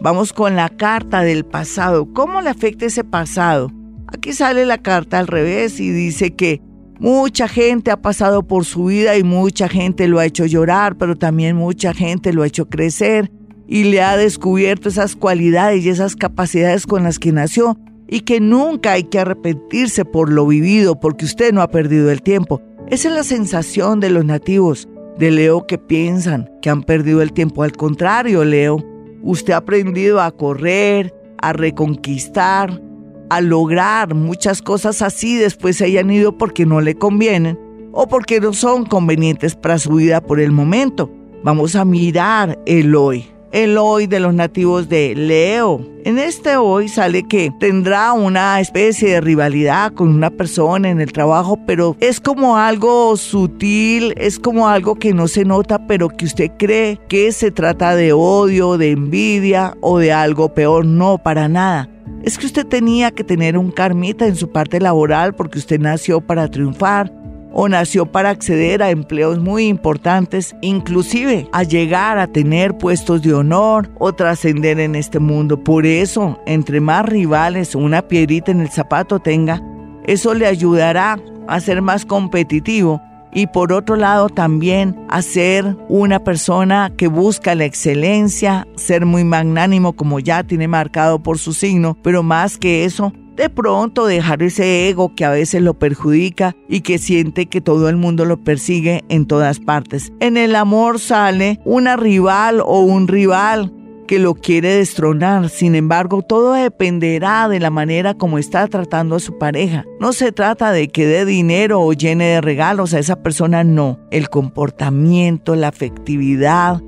vamos 0.00 0.32
con 0.32 0.56
la 0.56 0.68
carta 0.68 1.22
del 1.22 1.44
pasado. 1.44 2.12
¿Cómo 2.12 2.40
le 2.40 2.50
afecta 2.50 2.86
ese 2.86 3.04
pasado? 3.04 3.70
Aquí 4.12 4.32
sale 4.32 4.66
la 4.66 4.78
carta 4.78 5.18
al 5.18 5.28
revés 5.28 5.80
y 5.80 5.90
dice 5.90 6.34
que 6.34 6.60
Mucha 7.00 7.48
gente 7.48 7.90
ha 7.90 7.96
pasado 7.96 8.42
por 8.42 8.66
su 8.66 8.84
vida 8.84 9.16
y 9.16 9.22
mucha 9.22 9.70
gente 9.70 10.06
lo 10.06 10.18
ha 10.18 10.26
hecho 10.26 10.44
llorar, 10.44 10.98
pero 10.98 11.16
también 11.16 11.56
mucha 11.56 11.94
gente 11.94 12.34
lo 12.34 12.42
ha 12.42 12.46
hecho 12.46 12.68
crecer 12.68 13.32
y 13.66 13.84
le 13.84 14.02
ha 14.02 14.18
descubierto 14.18 14.90
esas 14.90 15.16
cualidades 15.16 15.82
y 15.82 15.88
esas 15.88 16.14
capacidades 16.14 16.86
con 16.86 17.02
las 17.04 17.18
que 17.18 17.32
nació 17.32 17.78
y 18.06 18.20
que 18.20 18.38
nunca 18.38 18.92
hay 18.92 19.04
que 19.04 19.18
arrepentirse 19.18 20.04
por 20.04 20.30
lo 20.30 20.46
vivido 20.46 21.00
porque 21.00 21.24
usted 21.24 21.54
no 21.54 21.62
ha 21.62 21.70
perdido 21.70 22.10
el 22.10 22.20
tiempo. 22.20 22.60
Esa 22.90 23.08
es 23.08 23.14
la 23.14 23.24
sensación 23.24 24.00
de 24.00 24.10
los 24.10 24.26
nativos 24.26 24.86
de 25.18 25.30
Leo 25.30 25.66
que 25.66 25.78
piensan 25.78 26.50
que 26.60 26.68
han 26.68 26.82
perdido 26.82 27.22
el 27.22 27.32
tiempo. 27.32 27.62
Al 27.62 27.72
contrario, 27.72 28.44
Leo, 28.44 28.84
usted 29.22 29.54
ha 29.54 29.58
aprendido 29.58 30.20
a 30.20 30.32
correr, 30.32 31.14
a 31.40 31.54
reconquistar, 31.54 32.82
a 33.30 33.40
lograr 33.40 34.14
muchas 34.14 34.60
cosas 34.60 35.02
así 35.02 35.36
después 35.36 35.76
se 35.76 35.86
hayan 35.86 36.10
ido 36.10 36.36
porque 36.36 36.66
no 36.66 36.80
le 36.80 36.96
convienen 36.96 37.58
o 37.92 38.06
porque 38.06 38.40
no 38.40 38.52
son 38.52 38.84
convenientes 38.84 39.54
para 39.54 39.78
su 39.78 39.94
vida 39.94 40.20
por 40.20 40.40
el 40.40 40.52
momento. 40.52 41.10
Vamos 41.42 41.74
a 41.76 41.84
mirar 41.84 42.58
el 42.66 42.94
hoy. 42.94 43.26
El 43.52 43.78
hoy 43.78 44.06
de 44.06 44.20
los 44.20 44.32
nativos 44.32 44.88
de 44.88 45.14
Leo. 45.16 45.84
En 46.04 46.18
este 46.18 46.56
hoy 46.56 46.88
sale 46.88 47.24
que 47.24 47.50
tendrá 47.58 48.12
una 48.12 48.60
especie 48.60 49.10
de 49.10 49.20
rivalidad 49.20 49.92
con 49.92 50.08
una 50.08 50.30
persona 50.30 50.88
en 50.88 51.00
el 51.00 51.12
trabajo, 51.12 51.58
pero 51.66 51.96
es 51.98 52.20
como 52.20 52.56
algo 52.56 53.16
sutil, 53.16 54.14
es 54.16 54.38
como 54.38 54.68
algo 54.68 54.94
que 54.94 55.12
no 55.12 55.26
se 55.26 55.44
nota, 55.44 55.84
pero 55.88 56.08
que 56.08 56.26
usted 56.26 56.52
cree 56.58 57.00
que 57.08 57.32
se 57.32 57.50
trata 57.50 57.96
de 57.96 58.12
odio, 58.12 58.78
de 58.78 58.92
envidia 58.92 59.76
o 59.80 59.98
de 59.98 60.12
algo 60.12 60.54
peor. 60.54 60.86
No, 60.86 61.18
para 61.18 61.48
nada 61.48 61.88
es 62.22 62.36
que 62.36 62.46
usted 62.46 62.66
tenía 62.66 63.10
que 63.10 63.24
tener 63.24 63.56
un 63.56 63.70
karmita 63.70 64.26
en 64.26 64.36
su 64.36 64.50
parte 64.50 64.78
laboral 64.78 65.34
porque 65.34 65.58
usted 65.58 65.80
nació 65.80 66.20
para 66.20 66.50
triunfar 66.50 67.10
o 67.52 67.68
nació 67.68 68.06
para 68.06 68.30
acceder 68.30 68.82
a 68.82 68.90
empleos 68.90 69.38
muy 69.38 69.66
importantes, 69.66 70.54
inclusive 70.60 71.48
a 71.52 71.62
llegar 71.62 72.18
a 72.18 72.26
tener 72.26 72.76
puestos 72.78 73.22
de 73.22 73.34
honor 73.34 73.90
o 73.98 74.12
trascender 74.12 74.80
en 74.80 74.94
este 74.94 75.18
mundo. 75.18 75.62
Por 75.62 75.86
eso, 75.86 76.40
entre 76.46 76.80
más 76.80 77.06
rivales 77.06 77.74
una 77.74 78.02
piedrita 78.02 78.50
en 78.50 78.60
el 78.60 78.70
zapato 78.70 79.18
tenga, 79.18 79.62
eso 80.04 80.34
le 80.34 80.46
ayudará 80.46 81.18
a 81.48 81.60
ser 81.60 81.82
más 81.82 82.04
competitivo 82.04 83.00
y 83.32 83.46
por 83.46 83.72
otro 83.72 83.96
lado 83.96 84.28
también 84.28 84.96
a 85.08 85.22
ser 85.22 85.76
una 85.88 86.18
persona 86.20 86.92
que 86.96 87.08
busca 87.08 87.54
la 87.54 87.64
excelencia, 87.64 88.66
ser 88.76 89.06
muy 89.06 89.24
magnánimo 89.24 89.92
como 89.92 90.18
ya 90.20 90.42
tiene 90.42 90.68
marcado 90.68 91.22
por 91.22 91.38
su 91.38 91.52
signo, 91.52 91.96
pero 92.02 92.22
más 92.22 92.56
que 92.56 92.84
eso, 92.84 93.12
de 93.36 93.48
pronto 93.48 94.06
dejar 94.06 94.42
ese 94.42 94.88
ego 94.88 95.14
que 95.14 95.24
a 95.24 95.30
veces 95.30 95.62
lo 95.62 95.74
perjudica 95.74 96.54
y 96.68 96.80
que 96.80 96.98
siente 96.98 97.46
que 97.46 97.60
todo 97.60 97.88
el 97.88 97.96
mundo 97.96 98.24
lo 98.24 98.42
persigue 98.42 99.04
en 99.08 99.26
todas 99.26 99.60
partes. 99.60 100.12
En 100.20 100.36
el 100.36 100.54
amor 100.54 100.98
sale 100.98 101.60
una 101.64 101.96
rival 101.96 102.60
o 102.64 102.80
un 102.80 103.08
rival 103.08 103.72
que 104.10 104.18
lo 104.18 104.34
quiere 104.34 104.74
destronar. 104.74 105.50
Sin 105.50 105.76
embargo, 105.76 106.22
todo 106.22 106.54
dependerá 106.54 107.48
de 107.48 107.60
la 107.60 107.70
manera 107.70 108.14
como 108.14 108.38
está 108.38 108.66
tratando 108.66 109.14
a 109.14 109.20
su 109.20 109.38
pareja. 109.38 109.84
No 110.00 110.12
se 110.12 110.32
trata 110.32 110.72
de 110.72 110.88
que 110.88 111.06
dé 111.06 111.24
dinero 111.24 111.80
o 111.80 111.92
llene 111.92 112.24
de 112.24 112.40
regalos 112.40 112.92
a 112.92 112.98
esa 112.98 113.22
persona, 113.22 113.62
no. 113.62 114.00
El 114.10 114.28
comportamiento, 114.28 115.54
la 115.54 115.68
afectividad, 115.68 116.82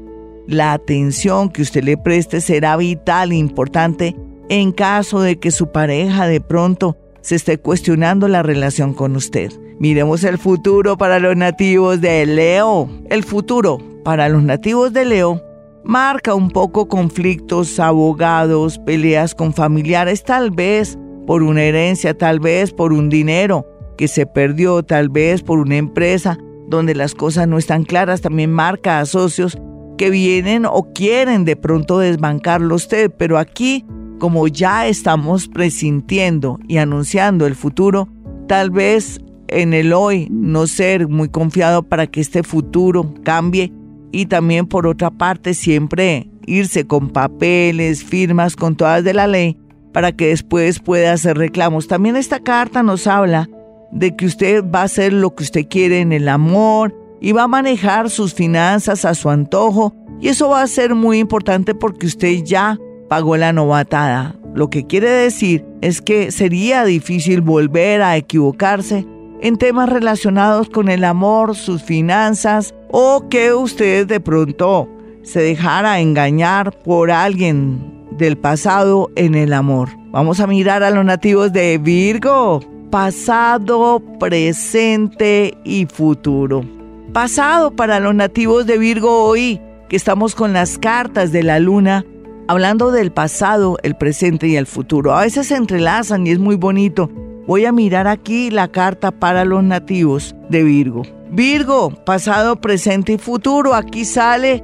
la 0.48 0.72
atención 0.72 1.48
que 1.50 1.62
usted 1.62 1.84
le 1.84 1.96
preste 1.96 2.40
será 2.40 2.76
vital 2.76 3.30
e 3.30 3.36
importante 3.36 4.16
en 4.48 4.72
caso 4.72 5.20
de 5.20 5.38
que 5.38 5.50
su 5.50 5.72
pareja 5.72 6.26
de 6.26 6.40
pronto 6.40 6.96
se 7.20 7.36
esté 7.36 7.58
cuestionando 7.58 8.28
la 8.28 8.42
relación 8.42 8.94
con 8.94 9.16
usted. 9.16 9.52
Miremos 9.78 10.24
el 10.24 10.38
futuro 10.38 10.96
para 10.96 11.18
los 11.18 11.36
nativos 11.36 12.00
de 12.00 12.26
Leo. 12.26 12.88
El 13.08 13.24
futuro 13.24 13.78
para 14.04 14.28
los 14.28 14.42
nativos 14.42 14.92
de 14.92 15.04
Leo 15.04 15.42
marca 15.84 16.34
un 16.34 16.50
poco 16.50 16.88
conflictos, 16.88 17.80
abogados, 17.80 18.78
peleas 18.78 19.34
con 19.34 19.52
familiares, 19.52 20.24
tal 20.24 20.50
vez 20.50 20.98
por 21.26 21.42
una 21.42 21.62
herencia, 21.62 22.16
tal 22.16 22.40
vez 22.40 22.72
por 22.72 22.92
un 22.92 23.08
dinero 23.08 23.66
que 23.96 24.08
se 24.08 24.26
perdió, 24.26 24.82
tal 24.82 25.08
vez 25.08 25.42
por 25.42 25.58
una 25.58 25.76
empresa 25.76 26.38
donde 26.68 26.94
las 26.94 27.14
cosas 27.14 27.46
no 27.48 27.58
están 27.58 27.84
claras, 27.84 28.20
también 28.20 28.52
marca 28.52 28.98
a 28.98 29.06
socios 29.06 29.58
que 29.98 30.10
vienen 30.10 30.64
o 30.66 30.92
quieren 30.92 31.44
de 31.44 31.56
pronto 31.56 31.98
desbancarlo 31.98 32.74
usted, 32.74 33.10
pero 33.16 33.38
aquí, 33.38 33.84
como 34.22 34.46
ya 34.46 34.86
estamos 34.86 35.48
presintiendo 35.48 36.60
y 36.68 36.76
anunciando 36.76 37.44
el 37.44 37.56
futuro, 37.56 38.06
tal 38.46 38.70
vez 38.70 39.20
en 39.48 39.74
el 39.74 39.92
hoy 39.92 40.28
no 40.30 40.68
ser 40.68 41.08
muy 41.08 41.28
confiado 41.28 41.82
para 41.82 42.06
que 42.06 42.20
este 42.20 42.44
futuro 42.44 43.14
cambie 43.24 43.72
y 44.12 44.26
también 44.26 44.68
por 44.68 44.86
otra 44.86 45.10
parte 45.10 45.54
siempre 45.54 46.30
irse 46.46 46.86
con 46.86 47.10
papeles, 47.10 48.04
firmas, 48.04 48.54
con 48.54 48.76
todas 48.76 49.02
de 49.02 49.12
la 49.12 49.26
ley 49.26 49.58
para 49.92 50.12
que 50.12 50.28
después 50.28 50.78
pueda 50.78 51.14
hacer 51.14 51.36
reclamos. 51.36 51.88
También 51.88 52.14
esta 52.14 52.38
carta 52.38 52.84
nos 52.84 53.08
habla 53.08 53.50
de 53.90 54.14
que 54.14 54.26
usted 54.26 54.62
va 54.64 54.82
a 54.82 54.84
hacer 54.84 55.12
lo 55.12 55.34
que 55.34 55.42
usted 55.42 55.66
quiere 55.68 55.98
en 55.98 56.12
el 56.12 56.28
amor 56.28 56.96
y 57.20 57.32
va 57.32 57.42
a 57.42 57.48
manejar 57.48 58.08
sus 58.08 58.34
finanzas 58.34 59.04
a 59.04 59.16
su 59.16 59.30
antojo 59.30 59.96
y 60.20 60.28
eso 60.28 60.50
va 60.50 60.62
a 60.62 60.68
ser 60.68 60.94
muy 60.94 61.18
importante 61.18 61.74
porque 61.74 62.06
usted 62.06 62.44
ya 62.44 62.78
pagó 63.12 63.36
la 63.36 63.52
novatada. 63.52 64.36
Lo 64.54 64.70
que 64.70 64.86
quiere 64.86 65.10
decir 65.10 65.66
es 65.82 66.00
que 66.00 66.32
sería 66.32 66.82
difícil 66.86 67.42
volver 67.42 68.00
a 68.00 68.16
equivocarse 68.16 69.06
en 69.42 69.58
temas 69.58 69.90
relacionados 69.90 70.70
con 70.70 70.88
el 70.88 71.04
amor, 71.04 71.54
sus 71.54 71.82
finanzas 71.82 72.74
o 72.90 73.28
que 73.28 73.52
usted 73.52 74.06
de 74.06 74.18
pronto 74.18 74.88
se 75.22 75.42
dejara 75.42 76.00
engañar 76.00 76.72
por 76.78 77.10
alguien 77.10 78.06
del 78.12 78.38
pasado 78.38 79.10
en 79.14 79.34
el 79.34 79.52
amor. 79.52 79.90
Vamos 80.10 80.40
a 80.40 80.46
mirar 80.46 80.82
a 80.82 80.90
los 80.90 81.04
nativos 81.04 81.52
de 81.52 81.76
Virgo. 81.76 82.60
Pasado, 82.90 84.02
presente 84.18 85.52
y 85.64 85.84
futuro. 85.84 86.64
Pasado 87.12 87.72
para 87.72 88.00
los 88.00 88.14
nativos 88.14 88.64
de 88.64 88.78
Virgo 88.78 89.24
hoy, 89.24 89.60
que 89.90 89.96
estamos 89.96 90.34
con 90.34 90.54
las 90.54 90.78
cartas 90.78 91.30
de 91.30 91.42
la 91.42 91.58
luna, 91.58 92.06
hablando 92.48 92.90
del 92.90 93.12
pasado, 93.12 93.76
el 93.82 93.96
presente 93.96 94.46
y 94.48 94.56
el 94.56 94.66
futuro. 94.66 95.14
A 95.14 95.22
veces 95.22 95.48
se 95.48 95.56
entrelazan 95.56 96.26
y 96.26 96.30
es 96.30 96.38
muy 96.38 96.56
bonito 96.56 97.10
Voy 97.46 97.64
a 97.64 97.72
mirar 97.72 98.06
aquí 98.06 98.50
la 98.50 98.68
carta 98.68 99.10
para 99.10 99.44
los 99.44 99.64
nativos 99.64 100.36
de 100.48 100.62
Virgo. 100.62 101.02
Virgo, 101.30 101.90
pasado, 102.06 102.60
presente 102.60 103.14
y 103.14 103.18
futuro. 103.18 103.74
Aquí 103.74 104.04
sale 104.04 104.62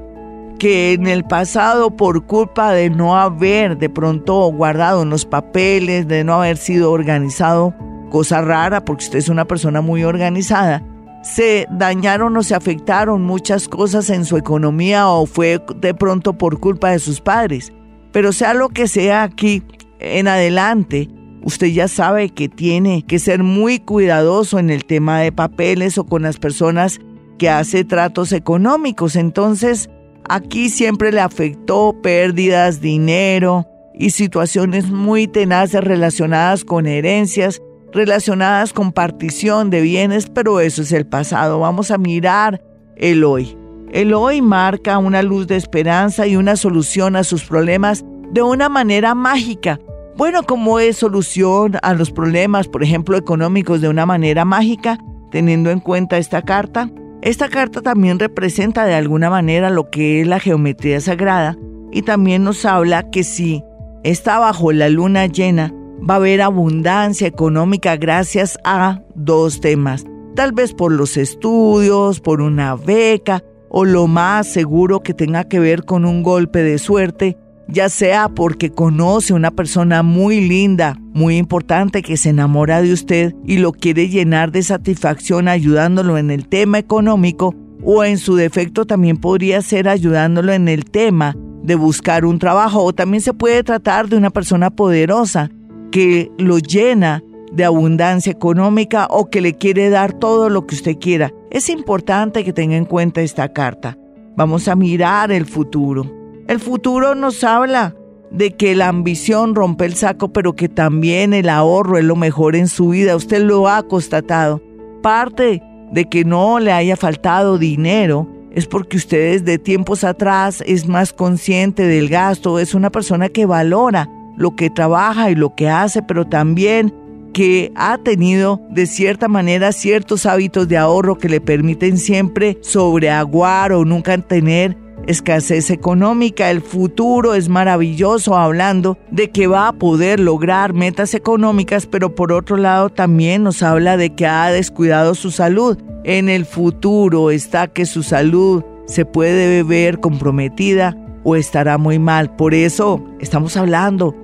que 0.60 0.92
en 0.92 1.08
el 1.08 1.24
pasado 1.24 1.96
por 1.96 2.24
culpa 2.26 2.72
de 2.72 2.88
no 2.88 3.16
haber 3.16 3.78
de 3.78 3.90
pronto 3.90 4.52
guardado 4.52 5.02
unos 5.02 5.24
papeles, 5.24 6.06
de 6.06 6.22
no 6.22 6.34
haber 6.34 6.56
sido 6.56 6.92
organizado, 6.92 7.74
cosa 8.10 8.42
rara 8.42 8.84
porque 8.84 9.04
usted 9.04 9.18
es 9.18 9.28
una 9.28 9.44
persona 9.44 9.80
muy 9.80 10.04
organizada, 10.04 10.84
se 11.22 11.66
dañaron 11.70 12.36
o 12.36 12.42
se 12.42 12.54
afectaron 12.54 13.22
muchas 13.22 13.68
cosas 13.68 14.10
en 14.10 14.24
su 14.24 14.36
economía 14.36 15.08
o 15.08 15.26
fue 15.26 15.60
de 15.76 15.94
pronto 15.94 16.38
por 16.38 16.60
culpa 16.60 16.90
de 16.90 16.98
sus 16.98 17.20
padres. 17.20 17.72
Pero 18.12 18.32
sea 18.32 18.54
lo 18.54 18.68
que 18.68 18.88
sea 18.88 19.24
aquí 19.24 19.62
en 20.00 20.28
adelante, 20.28 21.08
usted 21.42 21.68
ya 21.68 21.88
sabe 21.88 22.30
que 22.30 22.48
tiene 22.48 23.04
que 23.06 23.18
ser 23.18 23.42
muy 23.42 23.78
cuidadoso 23.80 24.58
en 24.58 24.70
el 24.70 24.84
tema 24.84 25.20
de 25.20 25.32
papeles 25.32 25.98
o 25.98 26.04
con 26.04 26.22
las 26.22 26.38
personas 26.38 27.00
que 27.38 27.48
hace 27.48 27.84
tratos 27.84 28.32
económicos. 28.32 29.16
Entonces, 29.16 29.88
aquí 30.28 30.68
siempre 30.68 31.12
le 31.12 31.20
afectó 31.20 31.96
pérdidas, 32.02 32.80
dinero 32.80 33.66
y 33.94 34.10
situaciones 34.10 34.90
muy 34.90 35.26
tenaces 35.26 35.82
relacionadas 35.82 36.64
con 36.64 36.86
herencias, 36.86 37.60
relacionadas 37.92 38.72
con 38.72 38.92
partición 38.92 39.70
de 39.70 39.80
bienes, 39.80 40.28
pero 40.28 40.60
eso 40.60 40.82
es 40.82 40.92
el 40.92 41.06
pasado. 41.06 41.60
Vamos 41.60 41.90
a 41.90 41.98
mirar 41.98 42.62
el 42.96 43.24
hoy. 43.24 43.56
El 43.92 44.12
hoy 44.12 44.42
marca 44.42 44.98
una 44.98 45.22
luz 45.22 45.46
de 45.46 45.56
esperanza 45.56 46.26
y 46.26 46.36
una 46.36 46.56
solución 46.56 47.16
a 47.16 47.24
sus 47.24 47.44
problemas 47.44 48.04
de 48.32 48.42
una 48.42 48.68
manera 48.68 49.14
mágica 49.14 49.80
bueno, 50.18 50.42
¿cómo 50.42 50.80
es 50.80 50.96
solución 50.96 51.74
a 51.80 51.94
los 51.94 52.10
problemas, 52.10 52.66
por 52.66 52.82
ejemplo, 52.82 53.16
económicos 53.16 53.80
de 53.80 53.88
una 53.88 54.04
manera 54.04 54.44
mágica, 54.44 54.98
teniendo 55.30 55.70
en 55.70 55.78
cuenta 55.78 56.18
esta 56.18 56.42
carta? 56.42 56.90
Esta 57.22 57.48
carta 57.48 57.82
también 57.82 58.18
representa 58.18 58.84
de 58.84 58.96
alguna 58.96 59.30
manera 59.30 59.70
lo 59.70 59.90
que 59.90 60.20
es 60.20 60.26
la 60.26 60.40
geometría 60.40 61.00
sagrada 61.00 61.56
y 61.92 62.02
también 62.02 62.42
nos 62.42 62.64
habla 62.64 63.08
que 63.10 63.22
si 63.22 63.62
está 64.02 64.40
bajo 64.40 64.72
la 64.72 64.88
luna 64.88 65.26
llena, 65.26 65.72
va 66.08 66.14
a 66.14 66.16
haber 66.16 66.42
abundancia 66.42 67.26
económica 67.26 67.96
gracias 67.96 68.58
a 68.64 69.00
dos 69.14 69.60
temas. 69.60 70.04
Tal 70.34 70.52
vez 70.52 70.72
por 70.72 70.92
los 70.92 71.16
estudios, 71.16 72.20
por 72.20 72.40
una 72.40 72.74
beca 72.76 73.42
o 73.70 73.84
lo 73.84 74.06
más 74.06 74.46
seguro 74.46 75.00
que 75.00 75.14
tenga 75.14 75.44
que 75.44 75.58
ver 75.58 75.84
con 75.84 76.04
un 76.04 76.22
golpe 76.22 76.62
de 76.62 76.78
suerte 76.78 77.36
ya 77.68 77.90
sea 77.90 78.30
porque 78.30 78.70
conoce 78.70 79.34
una 79.34 79.50
persona 79.50 80.02
muy 80.02 80.40
linda, 80.40 80.96
muy 81.12 81.36
importante 81.36 82.02
que 82.02 82.16
se 82.16 82.30
enamora 82.30 82.80
de 82.80 82.92
usted 82.92 83.34
y 83.44 83.58
lo 83.58 83.72
quiere 83.72 84.08
llenar 84.08 84.50
de 84.50 84.62
satisfacción 84.62 85.48
ayudándolo 85.48 86.16
en 86.16 86.30
el 86.30 86.48
tema 86.48 86.78
económico, 86.78 87.54
o 87.84 88.02
en 88.02 88.18
su 88.18 88.34
defecto 88.34 88.86
también 88.86 89.18
podría 89.18 89.62
ser 89.62 89.88
ayudándolo 89.88 90.52
en 90.52 90.68
el 90.68 90.84
tema 90.84 91.36
de 91.62 91.74
buscar 91.76 92.24
un 92.24 92.38
trabajo, 92.38 92.82
o 92.82 92.92
también 92.92 93.20
se 93.20 93.34
puede 93.34 93.62
tratar 93.62 94.08
de 94.08 94.16
una 94.16 94.30
persona 94.30 94.70
poderosa 94.70 95.50
que 95.90 96.30
lo 96.38 96.58
llena 96.58 97.22
de 97.52 97.64
abundancia 97.64 98.32
económica 98.32 99.06
o 99.10 99.30
que 99.30 99.40
le 99.40 99.54
quiere 99.54 99.90
dar 99.90 100.12
todo 100.12 100.48
lo 100.48 100.66
que 100.66 100.74
usted 100.74 100.98
quiera. 100.98 101.32
Es 101.50 101.68
importante 101.68 102.44
que 102.44 102.52
tenga 102.52 102.76
en 102.76 102.84
cuenta 102.84 103.22
esta 103.22 103.52
carta. 103.52 103.96
Vamos 104.36 104.68
a 104.68 104.76
mirar 104.76 105.32
el 105.32 105.46
futuro. 105.46 106.04
El 106.46 106.60
futuro 106.60 107.14
nos 107.14 107.42
habla 107.44 107.94
de 108.30 108.52
que 108.52 108.74
la 108.74 108.88
ambición 108.88 109.54
rompe 109.54 109.86
el 109.86 109.94
saco, 109.94 110.32
pero 110.32 110.54
que 110.54 110.68
también 110.68 111.32
el 111.32 111.48
ahorro 111.48 111.98
es 111.98 112.04
lo 112.04 112.16
mejor 112.16 112.54
en 112.54 112.68
su 112.68 112.90
vida. 112.90 113.16
Usted 113.16 113.42
lo 113.42 113.68
ha 113.68 113.82
constatado. 113.82 114.62
Parte 115.02 115.62
de 115.92 116.04
que 116.04 116.24
no 116.24 116.60
le 116.60 116.72
haya 116.72 116.96
faltado 116.96 117.58
dinero 117.58 118.28
es 118.52 118.66
porque 118.66 118.96
usted 118.96 119.32
desde 119.32 119.58
tiempos 119.58 120.04
atrás 120.04 120.62
es 120.66 120.86
más 120.86 121.12
consciente 121.12 121.84
del 121.84 122.08
gasto, 122.08 122.58
es 122.58 122.74
una 122.74 122.90
persona 122.90 123.28
que 123.28 123.46
valora 123.46 124.10
lo 124.38 124.56
que 124.56 124.70
trabaja 124.70 125.30
y 125.30 125.34
lo 125.34 125.54
que 125.54 125.68
hace, 125.68 126.02
pero 126.02 126.26
también 126.26 126.94
que 127.34 127.72
ha 127.76 127.98
tenido 127.98 128.60
de 128.70 128.86
cierta 128.86 129.28
manera 129.28 129.72
ciertos 129.72 130.26
hábitos 130.26 130.68
de 130.68 130.78
ahorro 130.78 131.18
que 131.18 131.28
le 131.28 131.40
permiten 131.40 131.98
siempre 131.98 132.58
sobreaguar 132.62 133.72
o 133.72 133.84
nunca 133.84 134.16
tener 134.18 134.76
escasez 135.06 135.70
económica. 135.70 136.50
El 136.50 136.62
futuro 136.62 137.34
es 137.34 137.48
maravilloso 137.48 138.36
hablando 138.36 138.98
de 139.10 139.30
que 139.30 139.46
va 139.46 139.68
a 139.68 139.72
poder 139.72 140.20
lograr 140.20 140.72
metas 140.72 141.14
económicas, 141.14 141.86
pero 141.86 142.14
por 142.14 142.32
otro 142.32 142.56
lado 142.56 142.90
también 142.90 143.42
nos 143.42 143.62
habla 143.62 143.96
de 143.96 144.14
que 144.14 144.26
ha 144.26 144.50
descuidado 144.50 145.14
su 145.14 145.30
salud. 145.30 145.78
En 146.04 146.28
el 146.28 146.44
futuro 146.44 147.30
está 147.30 147.68
que 147.68 147.86
su 147.86 148.02
salud 148.02 148.64
se 148.86 149.04
puede 149.04 149.62
ver 149.62 150.00
comprometida 150.00 150.96
o 151.24 151.36
estará 151.36 151.78
muy 151.78 151.98
mal. 151.98 152.34
Por 152.36 152.54
eso 152.54 153.04
estamos 153.20 153.56
hablando 153.56 154.14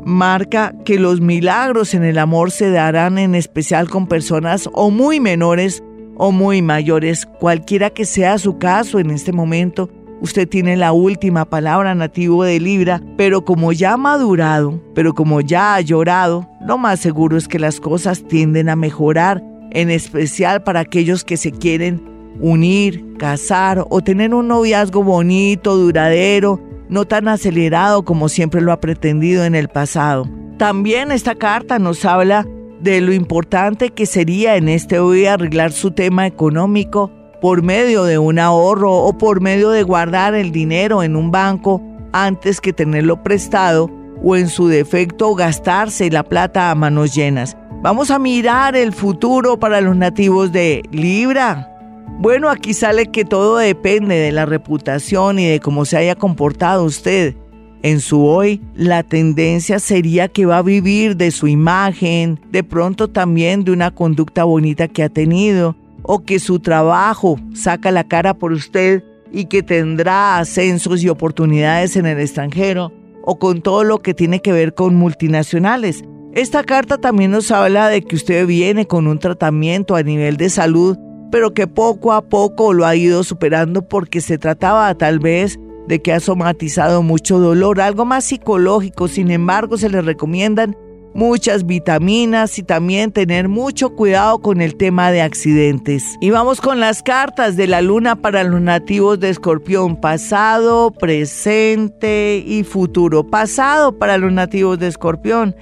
marca 0.06 0.74
que 0.86 0.98
los 0.98 1.22
milagros 1.22 1.94
en 1.94 2.04
el 2.04 2.18
amor 2.18 2.52
se 2.52 2.72
darán 2.72 3.18
en 3.18 3.36
especial 3.36 3.90
con 3.90 4.08
personas 4.08 4.70
o 4.74 4.90
muy 4.90 5.20
menores 5.20 5.84
o 6.18 6.32
muy 6.32 6.62
mayores, 6.62 7.26
cualquiera 7.40 7.92
que 7.92 8.06
sea 8.06 8.38
su 8.38 8.58
caso 8.58 9.00
en 9.00 9.12
este 9.12 9.32
momento 9.32 9.90
Usted 10.22 10.50
tiene 10.50 10.76
la 10.76 10.92
última 10.92 11.46
palabra 11.46 11.96
nativo 11.96 12.44
de 12.44 12.60
Libra, 12.60 13.02
pero 13.16 13.46
como 13.46 13.72
ya 13.72 13.94
ha 13.94 13.98
madurado, 13.98 14.82
pero 14.94 15.14
como 15.14 15.40
ya 15.40 15.76
ha 15.76 15.82
llorado, 15.82 16.50
lo 16.60 16.78
más 16.78 17.00
seguro 17.00 17.38
es 17.38 17.48
que 17.48 17.58
las 17.58 17.80
cosas 17.80 18.24
tienden 18.28 18.68
a 18.68 18.76
mejorar, 18.76 19.42
en 19.72 19.90
especial 19.90 20.62
para 20.64 20.82
aquellos 20.82 21.24
que 21.24 21.38
se 21.38 21.52
quieren 21.52 22.02
unir, 22.40 23.04
casar 23.18 23.86
o 23.90 24.02
tener 24.02 24.34
un 24.34 24.48
noviazgo 24.48 25.04
bonito, 25.04 25.78
duradero, 25.78 26.60
no 26.90 27.06
tan 27.06 27.28
acelerado 27.28 28.04
como 28.04 28.30
siempre 28.30 28.62
lo 28.62 28.72
ha 28.72 28.80
pretendido 28.80 29.46
en 29.46 29.56
el 29.56 29.68
pasado. 29.68 30.28
También 30.58 31.12
esta 31.12 31.36
carta 31.36 31.80
nos 31.80 32.04
habla 32.06 32.46
de 32.82 33.02
lo 33.02 33.14
importante 33.14 33.90
que 33.90 34.06
sería 34.06 34.56
en 34.56 34.70
este 34.70 35.00
hoy 35.00 35.26
arreglar 35.26 35.72
su 35.72 35.92
tema 35.92 36.26
económico 36.28 37.12
por 37.42 37.62
medio 37.62 38.04
de 38.04 38.18
un 38.18 38.40
ahorro 38.40 38.92
o 38.92 39.18
por 39.18 39.42
medio 39.42 39.70
de 39.70 39.84
guardar 39.84 40.36
el 40.36 40.52
dinero 40.52 41.04
en 41.04 41.16
un 41.16 41.32
banco 41.32 41.82
antes 42.12 42.60
que 42.60 42.74
tenerlo 42.74 43.24
prestado 43.24 43.90
o 44.24 44.36
en 44.36 44.50
su 44.50 44.68
defecto 44.68 45.34
gastarse 45.36 46.10
la 46.10 46.24
plata 46.24 46.72
a 46.72 46.76
manos 46.76 47.14
llenas. 47.14 47.56
Vamos 47.82 48.12
a 48.12 48.20
mirar 48.20 48.76
el 48.76 48.92
futuro 48.92 49.58
para 49.58 49.80
los 49.80 49.96
nativos 49.96 50.52
de 50.52 50.84
Libra. 50.92 51.79
Bueno, 52.20 52.50
aquí 52.50 52.74
sale 52.74 53.06
que 53.06 53.24
todo 53.24 53.60
depende 53.60 54.16
de 54.16 54.34
la 54.34 54.46
reputación 54.46 55.40
y 55.40 55.48
de 55.48 55.62
cómo 55.62 55.86
se 55.86 55.96
haya 55.96 56.16
comportado 56.16 56.84
usted. 56.84 57.34
En 57.82 58.02
su 58.02 58.26
hoy, 58.26 58.62
la 58.76 59.04
tendencia 59.04 59.80
sería 59.80 60.28
que 60.28 60.46
va 60.46 60.58
a 60.58 60.62
vivir 60.62 61.16
de 61.16 61.32
su 61.32 61.48
imagen, 61.48 62.38
de 62.52 62.62
pronto 62.62 63.08
también 63.08 63.64
de 63.64 63.72
una 63.72 63.92
conducta 63.92 64.44
bonita 64.44 64.90
que 64.90 65.04
ha 65.04 65.08
tenido, 65.08 65.78
o 66.02 66.26
que 66.26 66.40
su 66.40 66.60
trabajo 66.60 67.40
saca 67.54 67.90
la 67.90 68.04
cara 68.04 68.34
por 68.34 68.52
usted 68.52 69.02
y 69.32 69.46
que 69.46 69.64
tendrá 69.64 70.40
ascensos 70.40 71.02
y 71.02 71.08
oportunidades 71.08 71.96
en 71.96 72.06
el 72.06 72.20
extranjero 72.20 72.92
o 73.24 73.40
con 73.40 73.62
todo 73.62 73.86
lo 73.86 74.00
que 74.00 74.14
tiene 74.14 74.42
que 74.42 74.52
ver 74.52 74.74
con 74.74 74.94
multinacionales. 74.96 76.04
Esta 76.34 76.66
carta 76.66 76.98
también 76.98 77.32
nos 77.32 77.50
habla 77.50 77.88
de 77.88 78.02
que 78.02 78.18
usted 78.18 78.46
viene 78.46 78.88
con 78.88 79.08
un 79.08 79.20
tratamiento 79.20 79.96
a 79.96 80.04
nivel 80.04 80.36
de 80.36 80.50
salud, 80.50 80.98
pero 81.32 81.54
que 81.54 81.68
poco 81.68 82.14
a 82.14 82.22
poco 82.22 82.74
lo 82.74 82.86
ha 82.86 82.96
ido 82.96 83.24
superando 83.24 83.88
porque 83.88 84.22
se 84.22 84.38
trataba 84.38 84.94
tal 84.96 85.20
vez 85.20 85.60
de 85.88 86.02
que 86.02 86.14
ha 86.14 86.20
somatizado 86.20 87.02
mucho 87.02 87.40
dolor, 87.40 87.82
algo 87.82 88.06
más 88.06 88.26
psicológico. 88.26 89.08
Sin 89.08 89.32
embargo, 89.32 89.78
se 89.78 89.90
le 89.90 90.02
recomiendan 90.02 90.78
muchas 91.14 91.66
vitaminas 91.66 92.60
y 92.60 92.64
también 92.64 93.12
tener 93.12 93.50
mucho 93.50 93.96
cuidado 93.96 94.40
con 94.40 94.62
el 94.62 94.76
tema 94.76 95.12
de 95.12 95.22
accidentes. 95.22 96.16
Y 96.22 96.30
vamos 96.30 96.62
con 96.62 96.80
las 96.80 97.02
cartas 97.02 97.56
de 97.58 97.68
la 97.68 97.82
luna 97.82 98.16
para 98.16 98.44
los 98.44 98.62
nativos 98.62 99.20
de 99.20 99.30
Escorpión, 99.30 100.00
pasado, 100.00 100.92
presente 100.92 102.44
y 102.46 102.64
futuro. 102.64 103.26
Pasado 103.26 103.98
para 103.98 104.18
los 104.18 104.32
nativos 104.32 104.80
de 104.80 104.88
Escorpión. 104.88 105.56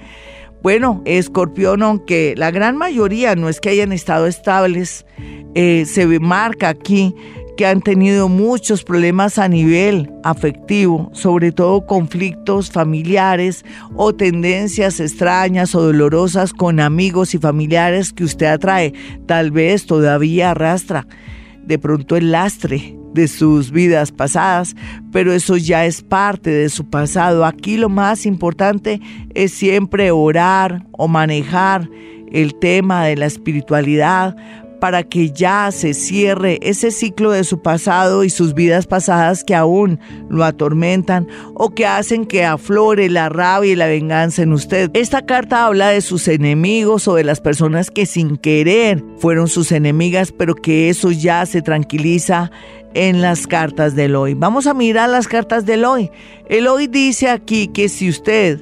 Bueno, 0.62 1.02
Escorpión, 1.04 1.82
aunque 1.82 2.34
la 2.36 2.50
gran 2.50 2.76
mayoría 2.76 3.36
no 3.36 3.48
es 3.48 3.60
que 3.60 3.68
hayan 3.70 3.92
estado 3.92 4.26
estables, 4.26 5.06
eh, 5.54 5.84
se 5.86 6.06
marca 6.18 6.68
aquí 6.68 7.14
que 7.56 7.66
han 7.66 7.80
tenido 7.80 8.28
muchos 8.28 8.84
problemas 8.84 9.38
a 9.38 9.48
nivel 9.48 10.12
afectivo, 10.22 11.10
sobre 11.12 11.50
todo 11.50 11.86
conflictos 11.86 12.70
familiares 12.70 13.64
o 13.96 14.14
tendencias 14.14 15.00
extrañas 15.00 15.74
o 15.74 15.82
dolorosas 15.82 16.52
con 16.52 16.78
amigos 16.78 17.34
y 17.34 17.38
familiares 17.38 18.12
que 18.12 18.22
usted 18.22 18.46
atrae. 18.46 18.92
Tal 19.26 19.50
vez 19.50 19.86
todavía 19.86 20.52
arrastra 20.52 21.08
de 21.64 21.78
pronto 21.78 22.16
el 22.16 22.32
lastre 22.32 22.96
de 23.14 23.28
sus 23.28 23.70
vidas 23.70 24.12
pasadas, 24.12 24.76
pero 25.12 25.32
eso 25.32 25.56
ya 25.56 25.84
es 25.84 26.02
parte 26.02 26.50
de 26.50 26.68
su 26.68 26.88
pasado. 26.88 27.44
Aquí 27.44 27.76
lo 27.76 27.88
más 27.88 28.26
importante 28.26 29.00
es 29.34 29.52
siempre 29.52 30.10
orar 30.10 30.86
o 30.92 31.08
manejar 31.08 31.88
el 32.32 32.54
tema 32.54 33.04
de 33.04 33.16
la 33.16 33.26
espiritualidad 33.26 34.36
para 34.80 35.02
que 35.02 35.30
ya 35.30 35.70
se 35.72 35.94
cierre 35.94 36.58
ese 36.62 36.90
ciclo 36.90 37.30
de 37.30 37.44
su 37.44 37.60
pasado 37.62 38.24
y 38.24 38.30
sus 38.30 38.54
vidas 38.54 38.86
pasadas 38.86 39.44
que 39.44 39.54
aún 39.54 39.98
lo 40.28 40.44
atormentan 40.44 41.26
o 41.54 41.70
que 41.70 41.86
hacen 41.86 42.26
que 42.26 42.44
aflore 42.44 43.08
la 43.08 43.28
rabia 43.28 43.72
y 43.72 43.76
la 43.76 43.86
venganza 43.86 44.42
en 44.42 44.52
usted. 44.52 44.90
Esta 44.94 45.22
carta 45.22 45.66
habla 45.66 45.88
de 45.88 46.00
sus 46.00 46.28
enemigos 46.28 47.08
o 47.08 47.14
de 47.14 47.24
las 47.24 47.40
personas 47.40 47.90
que 47.90 48.06
sin 48.06 48.36
querer 48.36 49.02
fueron 49.18 49.48
sus 49.48 49.72
enemigas, 49.72 50.32
pero 50.32 50.54
que 50.54 50.88
eso 50.88 51.10
ya 51.10 51.44
se 51.46 51.62
tranquiliza 51.62 52.50
en 52.94 53.20
las 53.20 53.46
cartas 53.46 53.94
del 53.94 54.16
hoy. 54.16 54.34
Vamos 54.34 54.66
a 54.66 54.74
mirar 54.74 55.08
las 55.08 55.28
cartas 55.28 55.66
del 55.66 55.84
hoy. 55.84 56.10
El 56.48 56.66
hoy 56.66 56.86
dice 56.86 57.28
aquí 57.28 57.68
que 57.68 57.88
si 57.88 58.08
usted 58.08 58.60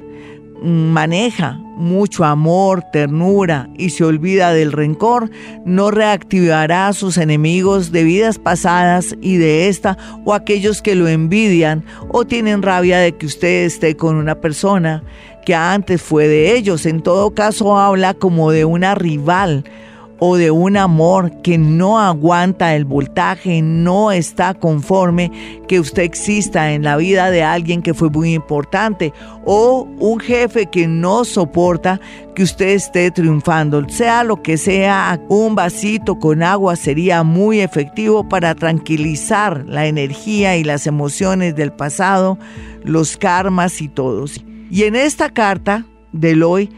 maneja 0.66 1.60
mucho 1.76 2.24
amor, 2.24 2.82
ternura 2.92 3.68
y 3.76 3.90
se 3.90 4.04
olvida 4.04 4.52
del 4.52 4.72
rencor, 4.72 5.30
no 5.64 5.90
reactivará 5.90 6.88
a 6.88 6.92
sus 6.92 7.18
enemigos 7.18 7.92
de 7.92 8.04
vidas 8.04 8.38
pasadas 8.38 9.14
y 9.20 9.36
de 9.36 9.68
esta 9.68 9.96
o 10.24 10.34
aquellos 10.34 10.82
que 10.82 10.94
lo 10.94 11.06
envidian 11.08 11.84
o 12.08 12.24
tienen 12.24 12.62
rabia 12.62 12.98
de 12.98 13.12
que 13.12 13.26
usted 13.26 13.64
esté 13.66 13.96
con 13.96 14.16
una 14.16 14.40
persona 14.40 15.02
que 15.44 15.54
antes 15.54 16.02
fue 16.02 16.26
de 16.26 16.56
ellos. 16.56 16.86
En 16.86 17.02
todo 17.02 17.30
caso 17.32 17.78
habla 17.78 18.14
como 18.14 18.50
de 18.50 18.64
una 18.64 18.94
rival 18.94 19.64
o 20.18 20.36
de 20.36 20.50
un 20.50 20.76
amor 20.76 21.42
que 21.42 21.58
no 21.58 21.98
aguanta 21.98 22.74
el 22.74 22.84
voltaje, 22.84 23.60
no 23.62 24.12
está 24.12 24.54
conforme 24.54 25.30
que 25.68 25.80
usted 25.80 26.02
exista 26.02 26.72
en 26.72 26.82
la 26.82 26.96
vida 26.96 27.30
de 27.30 27.42
alguien 27.42 27.82
que 27.82 27.94
fue 27.94 28.10
muy 28.10 28.34
importante 28.34 29.12
o 29.44 29.86
un 29.98 30.20
jefe 30.20 30.66
que 30.66 30.86
no 30.86 31.24
soporta 31.24 32.00
que 32.34 32.42
usted 32.42 32.68
esté 32.68 33.10
triunfando. 33.10 33.86
Sea 33.88 34.24
lo 34.24 34.42
que 34.42 34.56
sea, 34.56 35.20
un 35.28 35.54
vasito 35.54 36.18
con 36.18 36.42
agua 36.42 36.76
sería 36.76 37.22
muy 37.22 37.60
efectivo 37.60 38.28
para 38.28 38.54
tranquilizar 38.54 39.64
la 39.66 39.86
energía 39.86 40.56
y 40.56 40.64
las 40.64 40.86
emociones 40.86 41.54
del 41.56 41.72
pasado, 41.72 42.38
los 42.84 43.16
karmas 43.16 43.80
y 43.80 43.88
todos. 43.88 44.44
Y 44.70 44.84
en 44.84 44.96
esta 44.96 45.30
carta 45.30 45.86
del 46.12 46.42
hoy, 46.42 46.70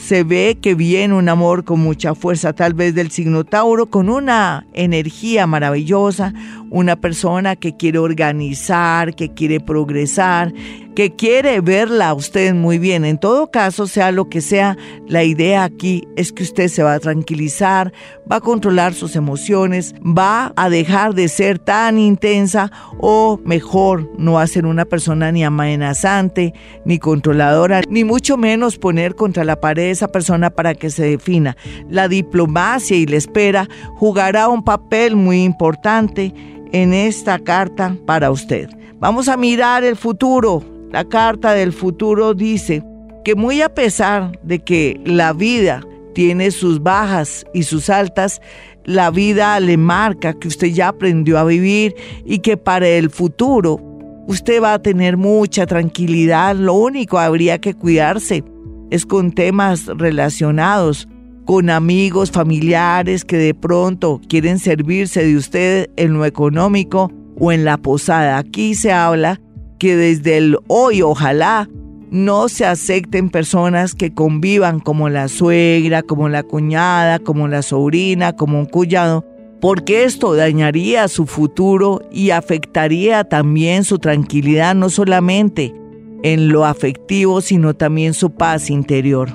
se 0.00 0.24
ve 0.24 0.58
que 0.60 0.74
viene 0.74 1.14
un 1.14 1.28
amor 1.28 1.64
con 1.64 1.80
mucha 1.80 2.14
fuerza, 2.14 2.52
tal 2.52 2.74
vez 2.74 2.94
del 2.94 3.10
signo 3.10 3.44
Tauro, 3.44 3.86
con 3.86 4.08
una 4.08 4.66
energía 4.72 5.46
maravillosa, 5.46 6.32
una 6.70 6.96
persona 6.96 7.54
que 7.54 7.76
quiere 7.76 7.98
organizar, 7.98 9.14
que 9.14 9.32
quiere 9.34 9.60
progresar, 9.60 10.52
que 10.94 11.14
quiere 11.14 11.60
verla 11.60 12.08
a 12.08 12.14
usted 12.14 12.54
muy 12.54 12.78
bien. 12.78 13.04
En 13.04 13.18
todo 13.18 13.50
caso, 13.50 13.86
sea 13.86 14.12
lo 14.12 14.28
que 14.28 14.40
sea, 14.40 14.76
la 15.06 15.24
idea 15.24 15.64
aquí 15.64 16.06
es 16.16 16.32
que 16.32 16.42
usted 16.42 16.68
se 16.68 16.82
va 16.82 16.94
a 16.94 17.00
tranquilizar, 17.00 17.92
va 18.30 18.36
a 18.36 18.40
controlar 18.40 18.94
sus 18.94 19.16
emociones, 19.16 19.94
va 20.02 20.52
a 20.56 20.68
dejar 20.68 21.14
de 21.14 21.28
ser 21.28 21.58
tan 21.58 21.98
intensa 21.98 22.70
o 22.98 23.38
mejor 23.44 24.10
no 24.18 24.32
va 24.32 24.42
a 24.42 24.46
ser 24.46 24.66
una 24.66 24.84
persona 24.84 25.32
ni 25.32 25.44
amenazante, 25.44 26.54
ni 26.84 26.98
controladora, 26.98 27.82
ni 27.88 28.04
mucho 28.04 28.36
menos 28.36 28.78
poner 28.78 29.14
contra 29.14 29.44
la 29.44 29.60
pared 29.60 29.90
esa 29.90 30.08
persona 30.08 30.50
para 30.50 30.74
que 30.74 30.90
se 30.90 31.04
defina. 31.04 31.56
La 31.88 32.08
diplomacia 32.08 32.96
y 32.96 33.06
la 33.06 33.16
espera 33.16 33.68
jugará 33.96 34.48
un 34.48 34.64
papel 34.64 35.16
muy 35.16 35.44
importante 35.44 36.34
en 36.72 36.92
esta 36.92 37.38
carta 37.38 37.96
para 38.06 38.30
usted. 38.30 38.68
Vamos 38.98 39.28
a 39.28 39.36
mirar 39.36 39.82
el 39.84 39.96
futuro. 39.96 40.79
La 40.92 41.04
carta 41.04 41.52
del 41.52 41.72
futuro 41.72 42.34
dice 42.34 42.82
que 43.24 43.36
muy 43.36 43.62
a 43.62 43.72
pesar 43.72 44.38
de 44.42 44.58
que 44.58 45.00
la 45.04 45.32
vida 45.32 45.82
tiene 46.14 46.50
sus 46.50 46.82
bajas 46.82 47.46
y 47.54 47.62
sus 47.62 47.88
altas, 47.88 48.40
la 48.84 49.10
vida 49.10 49.60
le 49.60 49.76
marca 49.76 50.34
que 50.34 50.48
usted 50.48 50.68
ya 50.68 50.88
aprendió 50.88 51.38
a 51.38 51.44
vivir 51.44 51.94
y 52.24 52.40
que 52.40 52.56
para 52.56 52.88
el 52.88 53.10
futuro 53.10 53.80
usted 54.26 54.60
va 54.60 54.74
a 54.74 54.82
tener 54.82 55.16
mucha 55.16 55.64
tranquilidad. 55.66 56.56
Lo 56.56 56.74
único 56.74 57.18
habría 57.18 57.60
que 57.60 57.74
cuidarse 57.74 58.42
es 58.90 59.06
con 59.06 59.30
temas 59.30 59.86
relacionados 59.86 61.08
con 61.44 61.70
amigos, 61.70 62.30
familiares 62.30 63.24
que 63.24 63.36
de 63.36 63.54
pronto 63.54 64.20
quieren 64.28 64.58
servirse 64.58 65.24
de 65.24 65.36
usted 65.36 65.90
en 65.96 66.14
lo 66.14 66.24
económico 66.24 67.12
o 67.38 67.52
en 67.52 67.64
la 67.64 67.76
posada. 67.76 68.38
Aquí 68.38 68.74
se 68.74 68.92
habla 68.92 69.40
que 69.80 69.96
desde 69.96 70.36
el 70.36 70.58
hoy 70.68 71.02
ojalá 71.02 71.68
no 72.10 72.48
se 72.48 72.66
acepten 72.66 73.30
personas 73.30 73.94
que 73.94 74.12
convivan 74.12 74.78
como 74.78 75.08
la 75.08 75.26
suegra, 75.26 76.02
como 76.02 76.28
la 76.28 76.42
cuñada, 76.42 77.18
como 77.18 77.48
la 77.48 77.62
sobrina, 77.62 78.34
como 78.36 78.58
un 78.58 78.66
cuñado, 78.66 79.24
porque 79.60 80.04
esto 80.04 80.34
dañaría 80.34 81.08
su 81.08 81.26
futuro 81.26 82.02
y 82.12 82.30
afectaría 82.30 83.24
también 83.24 83.84
su 83.84 83.98
tranquilidad, 83.98 84.74
no 84.74 84.90
solamente 84.90 85.74
en 86.22 86.50
lo 86.50 86.66
afectivo, 86.66 87.40
sino 87.40 87.74
también 87.74 88.12
su 88.12 88.30
paz 88.30 88.70
interior. 88.70 89.30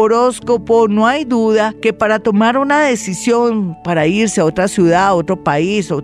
no 0.88 1.06
hay 1.06 1.24
duda 1.24 1.74
que 1.80 1.92
para 1.92 2.18
tomar 2.18 2.58
una 2.58 2.82
decisión 2.82 3.76
para 3.84 4.06
irse 4.06 4.40
a 4.40 4.44
otra 4.44 4.68
ciudad, 4.68 5.06
a 5.06 5.14
otro 5.14 5.42
país 5.42 5.90
o 5.90 6.02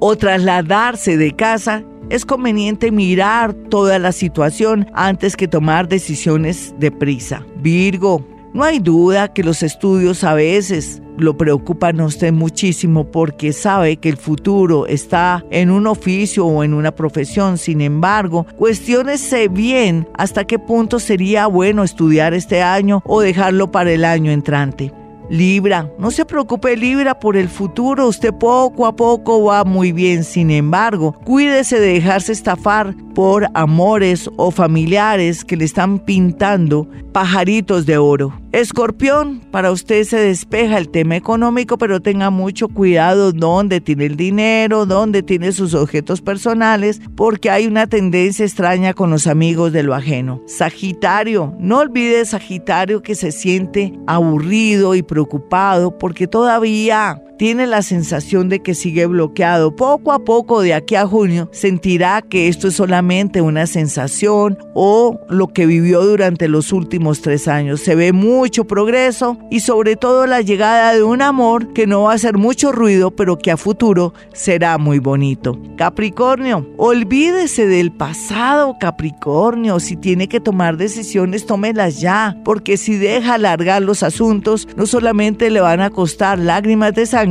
o 0.00 0.16
trasladarse 0.16 1.16
de 1.16 1.32
casa, 1.32 1.82
es 2.10 2.24
conveniente 2.24 2.90
mirar 2.90 3.54
toda 3.54 3.98
la 3.98 4.12
situación 4.12 4.86
antes 4.92 5.36
que 5.36 5.48
tomar 5.48 5.88
decisiones 5.88 6.74
de 6.78 6.90
prisa. 6.90 7.46
Virgo, 7.56 8.26
no 8.54 8.62
hay 8.62 8.78
duda 8.78 9.32
que 9.32 9.42
los 9.42 9.62
estudios 9.62 10.24
a 10.24 10.32
veces 10.32 11.02
lo 11.18 11.36
preocupan 11.36 12.00
a 12.00 12.06
usted 12.06 12.32
muchísimo 12.32 13.10
porque 13.10 13.52
sabe 13.52 13.96
que 13.96 14.08
el 14.08 14.16
futuro 14.16 14.86
está 14.86 15.44
en 15.50 15.70
un 15.70 15.86
oficio 15.86 16.46
o 16.46 16.64
en 16.64 16.72
una 16.72 16.92
profesión. 16.92 17.58
Sin 17.58 17.80
embargo, 17.80 18.46
cuestiónese 18.56 19.48
bien 19.48 20.08
hasta 20.14 20.44
qué 20.44 20.58
punto 20.58 20.98
sería 20.98 21.46
bueno 21.46 21.84
estudiar 21.84 22.32
este 22.32 22.62
año 22.62 23.02
o 23.06 23.20
dejarlo 23.20 23.70
para 23.70 23.92
el 23.92 24.04
año 24.04 24.30
entrante. 24.30 24.92
Libra, 25.30 25.90
no 25.98 26.10
se 26.10 26.24
preocupe 26.24 26.76
Libra 26.76 27.18
por 27.18 27.36
el 27.36 27.48
futuro, 27.48 28.08
usted 28.08 28.32
poco 28.32 28.86
a 28.86 28.94
poco 28.94 29.44
va 29.44 29.64
muy 29.64 29.92
bien, 29.92 30.24
sin 30.24 30.50
embargo, 30.50 31.12
cuídese 31.24 31.80
de 31.80 31.94
dejarse 31.94 32.32
estafar 32.32 32.94
por 33.14 33.46
amores 33.54 34.28
o 34.36 34.50
familiares 34.50 35.44
que 35.44 35.56
le 35.56 35.64
están 35.64 35.98
pintando 36.00 36.88
pajaritos 37.12 37.86
de 37.86 37.96
oro. 37.96 38.34
Escorpión, 38.50 39.40
para 39.50 39.70
usted 39.70 40.04
se 40.04 40.16
despeja 40.16 40.78
el 40.78 40.88
tema 40.88 41.16
económico, 41.16 41.78
pero 41.78 42.00
tenga 42.00 42.30
mucho 42.30 42.68
cuidado 42.68 43.32
dónde 43.32 43.80
tiene 43.80 44.06
el 44.06 44.16
dinero, 44.16 44.86
dónde 44.86 45.22
tiene 45.22 45.52
sus 45.52 45.74
objetos 45.74 46.20
personales, 46.20 47.00
porque 47.16 47.50
hay 47.50 47.66
una 47.66 47.86
tendencia 47.86 48.44
extraña 48.44 48.94
con 48.94 49.10
los 49.10 49.26
amigos 49.26 49.72
de 49.72 49.82
lo 49.82 49.94
ajeno. 49.94 50.40
Sagitario, 50.46 51.54
no 51.58 51.78
olvide 51.78 52.24
Sagitario 52.24 53.02
que 53.02 53.14
se 53.14 53.32
siente 53.32 53.92
aburrido 54.06 54.94
y 54.94 55.02
preocupado 55.14 55.96
porque 55.96 56.26
todavía 56.26 57.22
tiene 57.38 57.66
la 57.66 57.82
sensación 57.82 58.48
de 58.48 58.60
que 58.60 58.74
sigue 58.74 59.06
bloqueado. 59.06 59.74
Poco 59.74 60.12
a 60.12 60.24
poco, 60.24 60.60
de 60.60 60.74
aquí 60.74 60.94
a 60.94 61.06
junio, 61.06 61.48
sentirá 61.52 62.22
que 62.22 62.48
esto 62.48 62.68
es 62.68 62.74
solamente 62.74 63.40
una 63.40 63.66
sensación 63.66 64.58
o 64.74 65.20
lo 65.28 65.48
que 65.48 65.66
vivió 65.66 66.04
durante 66.04 66.48
los 66.48 66.72
últimos 66.72 67.20
tres 67.20 67.48
años. 67.48 67.80
Se 67.80 67.94
ve 67.94 68.12
mucho 68.12 68.64
progreso 68.64 69.38
y 69.50 69.60
sobre 69.60 69.96
todo 69.96 70.26
la 70.26 70.40
llegada 70.40 70.94
de 70.94 71.02
un 71.02 71.22
amor 71.22 71.72
que 71.72 71.86
no 71.86 72.02
va 72.02 72.12
a 72.12 72.14
hacer 72.14 72.38
mucho 72.38 72.72
ruido, 72.72 73.10
pero 73.10 73.38
que 73.38 73.50
a 73.50 73.56
futuro 73.56 74.14
será 74.32 74.78
muy 74.78 74.98
bonito. 74.98 75.58
Capricornio, 75.76 76.68
olvídese 76.76 77.66
del 77.66 77.92
pasado, 77.92 78.76
Capricornio. 78.78 79.80
Si 79.80 79.96
tiene 79.96 80.28
que 80.28 80.40
tomar 80.40 80.76
decisiones, 80.76 81.46
tómelas 81.46 82.00
ya, 82.00 82.36
porque 82.44 82.76
si 82.76 82.96
deja 82.96 83.34
alargar 83.34 83.82
los 83.82 84.02
asuntos, 84.02 84.68
no 84.76 84.86
solamente 84.86 85.50
le 85.50 85.60
van 85.60 85.80
a 85.80 85.90
costar 85.90 86.38
lágrimas 86.38 86.94
de 86.94 87.06
sangre, 87.06 87.23